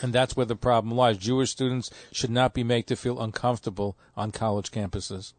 And 0.00 0.12
that's 0.12 0.36
where 0.36 0.46
the 0.46 0.54
problem 0.54 0.96
lies. 0.96 1.18
Jewish 1.18 1.50
students 1.50 1.90
should 2.12 2.30
not 2.30 2.54
be 2.54 2.62
made 2.62 2.86
to 2.86 2.96
feel 2.96 3.20
uncomfortable 3.20 3.96
on 4.16 4.30
college 4.30 4.70
campuses. 4.70 5.32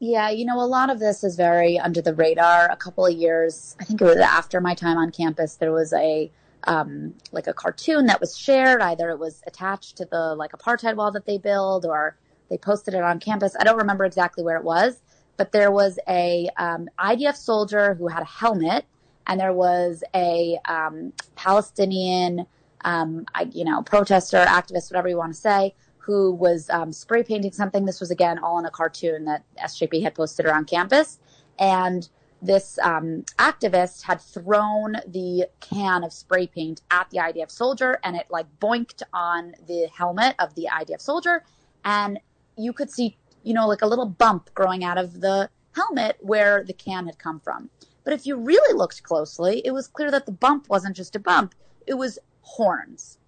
Yeah, 0.00 0.30
you 0.30 0.44
know, 0.44 0.60
a 0.60 0.66
lot 0.66 0.90
of 0.90 0.98
this 0.98 1.22
is 1.22 1.36
very 1.36 1.78
under 1.78 2.02
the 2.02 2.12
radar. 2.12 2.68
A 2.68 2.76
couple 2.76 3.06
of 3.06 3.12
years, 3.12 3.76
I 3.78 3.84
think 3.84 4.00
it 4.00 4.04
was 4.04 4.16
after 4.16 4.60
my 4.60 4.74
time 4.74 4.98
on 4.98 5.12
campus, 5.12 5.54
there 5.54 5.70
was 5.70 5.92
a 5.92 6.32
um, 6.64 7.14
like 7.32 7.46
a 7.46 7.52
cartoon 7.52 8.06
that 8.06 8.20
was 8.20 8.36
shared. 8.36 8.80
Either 8.80 9.10
it 9.10 9.18
was 9.18 9.42
attached 9.46 9.96
to 9.98 10.04
the 10.04 10.34
like 10.34 10.52
apartheid 10.52 10.96
wall 10.96 11.10
that 11.12 11.26
they 11.26 11.38
build, 11.38 11.84
or 11.86 12.16
they 12.50 12.58
posted 12.58 12.94
it 12.94 13.02
on 13.02 13.20
campus. 13.20 13.56
I 13.58 13.64
don't 13.64 13.78
remember 13.78 14.04
exactly 14.04 14.44
where 14.44 14.56
it 14.56 14.64
was, 14.64 15.02
but 15.36 15.52
there 15.52 15.70
was 15.70 15.98
a 16.08 16.48
um, 16.58 16.88
IDF 16.98 17.36
soldier 17.36 17.94
who 17.94 18.08
had 18.08 18.22
a 18.22 18.26
helmet, 18.26 18.84
and 19.26 19.40
there 19.40 19.52
was 19.52 20.02
a 20.14 20.58
um, 20.68 21.12
Palestinian, 21.36 22.46
um, 22.84 23.24
I, 23.34 23.48
you 23.52 23.64
know, 23.64 23.82
protester, 23.82 24.44
activist, 24.44 24.90
whatever 24.90 25.08
you 25.08 25.16
want 25.16 25.34
to 25.34 25.40
say, 25.40 25.74
who 25.98 26.32
was 26.32 26.68
um, 26.70 26.92
spray 26.92 27.22
painting 27.22 27.52
something. 27.52 27.84
This 27.84 28.00
was 28.00 28.10
again 28.10 28.38
all 28.38 28.58
in 28.58 28.66
a 28.66 28.70
cartoon 28.70 29.24
that 29.24 29.44
SJP 29.62 30.02
had 30.02 30.14
posted 30.14 30.46
around 30.46 30.66
campus, 30.66 31.18
and 31.58 32.08
this 32.42 32.76
um, 32.82 33.24
activist 33.38 34.02
had 34.02 34.20
thrown 34.20 34.96
the 35.06 35.46
can 35.60 36.02
of 36.02 36.12
spray 36.12 36.48
paint 36.48 36.82
at 36.90 37.08
the 37.10 37.18
IDF 37.18 37.50
soldier 37.50 38.00
and 38.02 38.16
it 38.16 38.26
like 38.30 38.46
boinked 38.58 39.02
on 39.12 39.54
the 39.68 39.88
helmet 39.96 40.34
of 40.40 40.54
the 40.56 40.68
IDF 40.70 41.00
soldier. 41.00 41.44
And 41.84 42.18
you 42.56 42.72
could 42.72 42.90
see, 42.90 43.16
you 43.44 43.54
know, 43.54 43.68
like 43.68 43.82
a 43.82 43.86
little 43.86 44.06
bump 44.06 44.50
growing 44.54 44.82
out 44.82 44.98
of 44.98 45.20
the 45.20 45.48
helmet 45.76 46.16
where 46.20 46.64
the 46.64 46.72
can 46.72 47.06
had 47.06 47.18
come 47.18 47.38
from. 47.38 47.70
But 48.04 48.12
if 48.12 48.26
you 48.26 48.36
really 48.36 48.76
looked 48.76 49.04
closely, 49.04 49.62
it 49.64 49.70
was 49.70 49.86
clear 49.86 50.10
that 50.10 50.26
the 50.26 50.32
bump 50.32 50.68
wasn't 50.68 50.96
just 50.96 51.14
a 51.14 51.20
bump, 51.20 51.54
it 51.86 51.94
was 51.94 52.18
horns. 52.40 53.18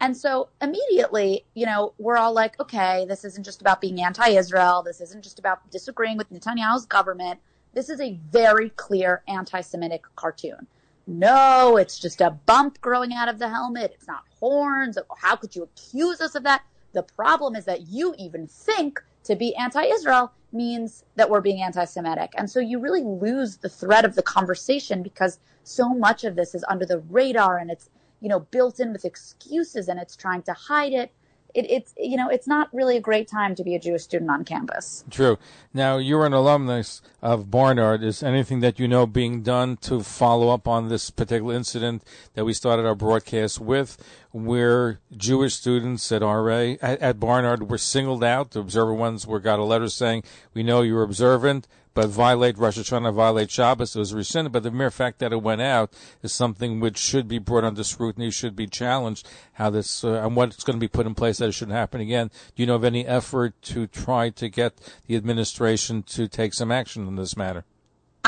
And 0.00 0.16
so 0.16 0.48
immediately, 0.60 1.44
you 1.54 1.66
know, 1.66 1.94
we're 1.98 2.16
all 2.16 2.32
like, 2.32 2.58
okay, 2.60 3.04
this 3.06 3.24
isn't 3.24 3.44
just 3.44 3.60
about 3.60 3.80
being 3.80 4.02
anti 4.02 4.28
Israel. 4.28 4.82
This 4.82 5.00
isn't 5.00 5.24
just 5.24 5.38
about 5.38 5.70
disagreeing 5.70 6.16
with 6.16 6.30
Netanyahu's 6.30 6.86
government 6.86 7.40
this 7.76 7.90
is 7.90 8.00
a 8.00 8.18
very 8.30 8.70
clear 8.70 9.22
anti 9.28 9.60
Semitic 9.60 10.04
cartoon. 10.16 10.66
No, 11.06 11.76
it's 11.76 11.98
just 11.98 12.22
a 12.22 12.30
bump 12.30 12.80
growing 12.80 13.12
out 13.12 13.28
of 13.28 13.38
the 13.38 13.50
helmet. 13.50 13.92
It's 13.94 14.08
not 14.08 14.24
horns. 14.40 14.96
How 15.18 15.36
could 15.36 15.54
you 15.54 15.62
accuse 15.62 16.22
us 16.22 16.34
of 16.34 16.42
that? 16.44 16.62
The 16.94 17.02
problem 17.02 17.54
is 17.54 17.66
that 17.66 17.86
you 17.88 18.14
even 18.18 18.46
think 18.46 19.04
to 19.24 19.36
be 19.36 19.54
anti 19.56 19.82
Israel 19.82 20.32
means 20.52 21.04
that 21.16 21.28
we're 21.28 21.42
being 21.42 21.60
anti 21.60 21.84
Semitic. 21.84 22.32
And 22.38 22.50
so 22.50 22.60
you 22.60 22.78
really 22.78 23.02
lose 23.02 23.58
the 23.58 23.68
thread 23.68 24.06
of 24.06 24.14
the 24.14 24.22
conversation 24.22 25.02
because 25.02 25.38
so 25.62 25.90
much 25.90 26.24
of 26.24 26.34
this 26.34 26.54
is 26.54 26.64
under 26.70 26.86
the 26.86 27.00
radar 27.10 27.58
and 27.58 27.70
it's, 27.70 27.90
you 28.22 28.30
know, 28.30 28.40
built 28.40 28.80
in 28.80 28.90
with 28.90 29.04
excuses 29.04 29.88
and 29.88 30.00
it's 30.00 30.16
trying 30.16 30.40
to 30.44 30.54
hide 30.54 30.94
it 30.94 31.12
it, 31.56 31.70
it's 31.70 31.94
you 31.96 32.16
know 32.16 32.28
it's 32.28 32.46
not 32.46 32.68
really 32.72 32.96
a 32.96 33.00
great 33.00 33.28
time 33.28 33.54
to 33.54 33.64
be 33.64 33.74
a 33.74 33.78
Jewish 33.78 34.02
student 34.02 34.30
on 34.30 34.44
campus. 34.44 35.04
True. 35.10 35.38
Now 35.72 35.96
you're 35.96 36.26
an 36.26 36.32
alumnus 36.32 37.00
of 37.22 37.50
Barnard. 37.50 38.02
Is 38.02 38.22
anything 38.22 38.60
that 38.60 38.78
you 38.78 38.86
know 38.86 39.06
being 39.06 39.42
done 39.42 39.76
to 39.78 40.02
follow 40.02 40.50
up 40.50 40.68
on 40.68 40.88
this 40.88 41.10
particular 41.10 41.54
incident 41.54 42.02
that 42.34 42.44
we 42.44 42.52
started 42.52 42.86
our 42.86 42.94
broadcast 42.94 43.60
with, 43.60 43.96
where 44.44 45.00
Jewish 45.16 45.54
students 45.54 46.10
at 46.12 46.22
RA 46.22 46.74
at, 46.82 47.00
at 47.00 47.20
Barnard 47.20 47.70
were 47.70 47.78
singled 47.78 48.24
out? 48.24 48.50
The 48.50 48.60
observer 48.60 48.94
ones 48.94 49.26
were 49.26 49.40
got 49.40 49.58
a 49.58 49.64
letter 49.64 49.88
saying, 49.88 50.24
"We 50.54 50.62
know 50.62 50.82
you're 50.82 51.02
observant." 51.02 51.66
but 51.96 52.10
violate 52.10 52.58
Rosh 52.58 52.76
Hashanah, 52.78 53.14
violate 53.14 53.50
Shabbos. 53.50 53.96
It 53.96 53.98
was 53.98 54.12
rescinded, 54.12 54.52
but 54.52 54.62
the 54.62 54.70
mere 54.70 54.90
fact 54.90 55.18
that 55.18 55.32
it 55.32 55.42
went 55.42 55.62
out 55.62 55.94
is 56.22 56.30
something 56.30 56.78
which 56.78 56.98
should 56.98 57.26
be 57.26 57.38
brought 57.38 57.64
under 57.64 57.82
scrutiny, 57.82 58.30
should 58.30 58.54
be 58.54 58.66
challenged. 58.66 59.26
How 59.54 59.70
this 59.70 60.04
uh, 60.04 60.20
and 60.22 60.36
what's 60.36 60.62
going 60.62 60.76
to 60.76 60.80
be 60.80 60.88
put 60.88 61.06
in 61.06 61.14
place 61.14 61.38
that 61.38 61.48
it 61.48 61.52
shouldn't 61.52 61.76
happen 61.76 62.02
again. 62.02 62.30
Do 62.54 62.62
you 62.62 62.66
know 62.66 62.74
of 62.74 62.84
any 62.84 63.06
effort 63.06 63.54
to 63.62 63.86
try 63.86 64.28
to 64.28 64.48
get 64.50 64.74
the 65.06 65.16
administration 65.16 66.02
to 66.02 66.28
take 66.28 66.52
some 66.52 66.70
action 66.70 67.06
on 67.06 67.16
this 67.16 67.34
matter? 67.34 67.64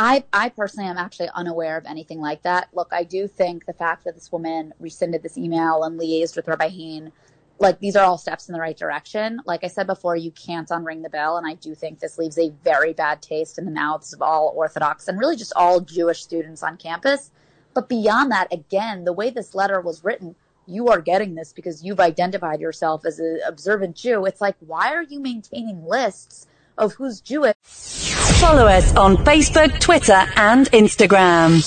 I, 0.00 0.22
I 0.32 0.50
personally 0.50 0.88
am 0.88 0.96
actually 0.96 1.28
unaware 1.34 1.76
of 1.76 1.84
anything 1.84 2.20
like 2.20 2.42
that. 2.42 2.68
Look, 2.72 2.90
I 2.92 3.02
do 3.02 3.26
think 3.26 3.66
the 3.66 3.72
fact 3.72 4.04
that 4.04 4.14
this 4.14 4.30
woman 4.30 4.72
rescinded 4.78 5.24
this 5.24 5.36
email 5.36 5.82
and 5.82 5.98
liaised 5.98 6.36
with 6.36 6.46
Rabbi 6.46 6.68
Hain 6.68 7.12
like 7.60 7.80
these 7.80 7.96
are 7.96 8.04
all 8.04 8.18
steps 8.18 8.48
in 8.48 8.52
the 8.52 8.60
right 8.60 8.76
direction. 8.76 9.40
Like 9.44 9.64
I 9.64 9.68
said 9.68 9.86
before, 9.86 10.16
you 10.16 10.30
can't 10.30 10.68
unring 10.68 11.02
the 11.02 11.10
bell, 11.10 11.36
and 11.36 11.46
I 11.46 11.54
do 11.54 11.74
think 11.74 11.98
this 11.98 12.18
leaves 12.18 12.38
a 12.38 12.52
very 12.62 12.92
bad 12.92 13.20
taste 13.20 13.58
in 13.58 13.64
the 13.64 13.70
mouths 13.70 14.12
of 14.12 14.22
all 14.22 14.52
Orthodox 14.54 15.08
and 15.08 15.18
really 15.18 15.36
just 15.36 15.52
all 15.56 15.80
Jewish 15.80 16.22
students 16.22 16.62
on 16.62 16.76
campus. 16.76 17.30
But 17.74 17.88
beyond 17.88 18.30
that, 18.30 18.52
again, 18.52 19.04
the 19.04 19.12
way 19.12 19.30
this 19.30 19.54
letter 19.54 19.80
was 19.80 20.04
written, 20.04 20.36
you 20.66 20.88
are 20.88 21.00
getting 21.00 21.34
this 21.34 21.52
because 21.52 21.82
you've 21.82 22.00
identified 22.00 22.60
yourself 22.60 23.04
as 23.04 23.18
an 23.18 23.40
observant 23.46 23.96
Jew. 23.96 24.24
It's 24.24 24.40
like, 24.40 24.56
why 24.60 24.92
are 24.92 25.02
you 25.02 25.20
maintaining 25.20 25.84
lists 25.84 26.46
of 26.76 26.94
who's 26.94 27.20
Jewish? 27.20 28.07
Follow 28.40 28.66
us 28.66 28.94
on 28.96 29.16
Facebook, 29.18 29.78
Twitter, 29.80 30.24
and 30.36 30.70
Instagram. 30.70 31.62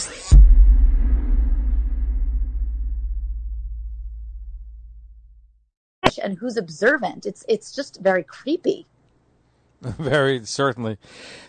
and 6.21 6.37
who's 6.37 6.57
observant. 6.57 7.25
It's 7.25 7.43
it's 7.47 7.71
just 7.71 7.99
very 8.01 8.23
creepy. 8.23 8.85
Very 9.81 10.45
certainly. 10.45 10.99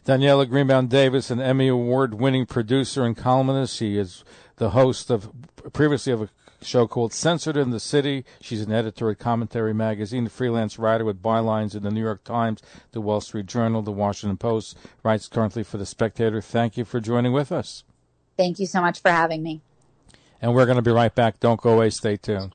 Daniela 0.06 0.48
Greenbaum 0.48 0.86
Davis, 0.86 1.30
an 1.30 1.38
Emmy 1.38 1.68
Award 1.68 2.14
winning 2.14 2.46
producer 2.46 3.04
and 3.04 3.14
columnist. 3.14 3.76
She 3.76 3.98
is 3.98 4.24
the 4.56 4.70
host 4.70 5.10
of 5.10 5.30
previously 5.74 6.14
of 6.14 6.22
a 6.22 6.30
show 6.64 6.86
called 6.86 7.12
Censored 7.12 7.56
in 7.56 7.70
the 7.70 7.80
City. 7.80 8.24
She's 8.40 8.62
an 8.62 8.72
editor 8.72 9.10
at 9.10 9.18
Commentary 9.18 9.74
Magazine, 9.74 10.26
a 10.26 10.30
freelance 10.30 10.78
writer 10.78 11.04
with 11.04 11.22
bylines 11.22 11.74
in 11.74 11.82
the 11.82 11.90
New 11.90 12.02
York 12.02 12.24
Times, 12.24 12.62
the 12.92 13.00
Wall 13.00 13.20
Street 13.20 13.46
Journal, 13.46 13.82
the 13.82 13.92
Washington 13.92 14.36
Post, 14.36 14.76
writes 15.02 15.28
currently 15.28 15.62
for 15.62 15.78
The 15.78 15.86
Spectator. 15.86 16.40
Thank 16.40 16.76
you 16.76 16.84
for 16.84 17.00
joining 17.00 17.32
with 17.32 17.52
us. 17.52 17.84
Thank 18.36 18.58
you 18.58 18.66
so 18.66 18.80
much 18.80 19.00
for 19.00 19.10
having 19.10 19.42
me. 19.42 19.60
And 20.40 20.54
we're 20.54 20.66
going 20.66 20.76
to 20.76 20.82
be 20.82 20.90
right 20.90 21.14
back. 21.14 21.38
Don't 21.40 21.60
go 21.60 21.74
away. 21.74 21.90
Stay 21.90 22.16
tuned. 22.16 22.54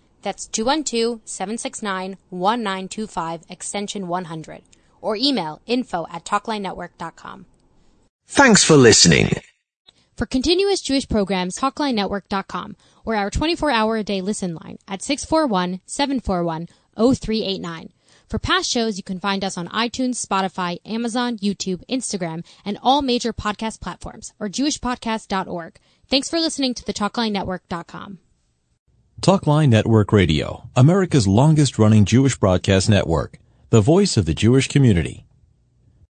That's 0.21 0.47
212-769-1925 0.47 3.41
extension 3.49 4.07
100 4.07 4.61
or 5.01 5.15
email 5.15 5.61
info 5.65 6.05
at 6.11 6.25
talklinenetwork.com. 6.25 7.45
Thanks 8.27 8.63
for 8.63 8.77
listening. 8.77 9.31
For 10.15 10.25
continuous 10.25 10.81
Jewish 10.81 11.09
programs, 11.09 11.57
talklinenetwork.com 11.57 12.75
or 13.05 13.15
our 13.15 13.31
24-hour 13.31 13.97
a 13.97 14.03
day 14.03 14.21
listen 14.21 14.55
line 14.55 14.77
at 14.87 15.01
641-741-0389. 15.01 17.89
For 18.29 18.39
past 18.39 18.69
shows, 18.69 18.97
you 18.97 19.03
can 19.03 19.19
find 19.19 19.43
us 19.43 19.57
on 19.57 19.67
iTunes, 19.67 20.25
Spotify, 20.25 20.79
Amazon, 20.85 21.37
YouTube, 21.39 21.83
Instagram, 21.89 22.45
and 22.63 22.79
all 22.81 23.01
major 23.01 23.33
podcast 23.33 23.81
platforms, 23.81 24.31
or 24.39 24.47
jewishpodcast.org. 24.47 25.77
Thanks 26.07 26.29
for 26.29 26.39
listening 26.39 26.73
to 26.75 26.85
the 26.85 26.93
TalkLineNetwork.com. 26.93 28.19
Talkline 29.21 29.69
Network 29.69 30.11
Radio, 30.11 30.67
America's 30.75 31.27
longest 31.27 31.77
running 31.77 32.05
Jewish 32.05 32.35
broadcast 32.39 32.89
network, 32.89 33.37
the 33.69 33.79
voice 33.79 34.17
of 34.17 34.25
the 34.25 34.33
Jewish 34.33 34.67
community. 34.67 35.27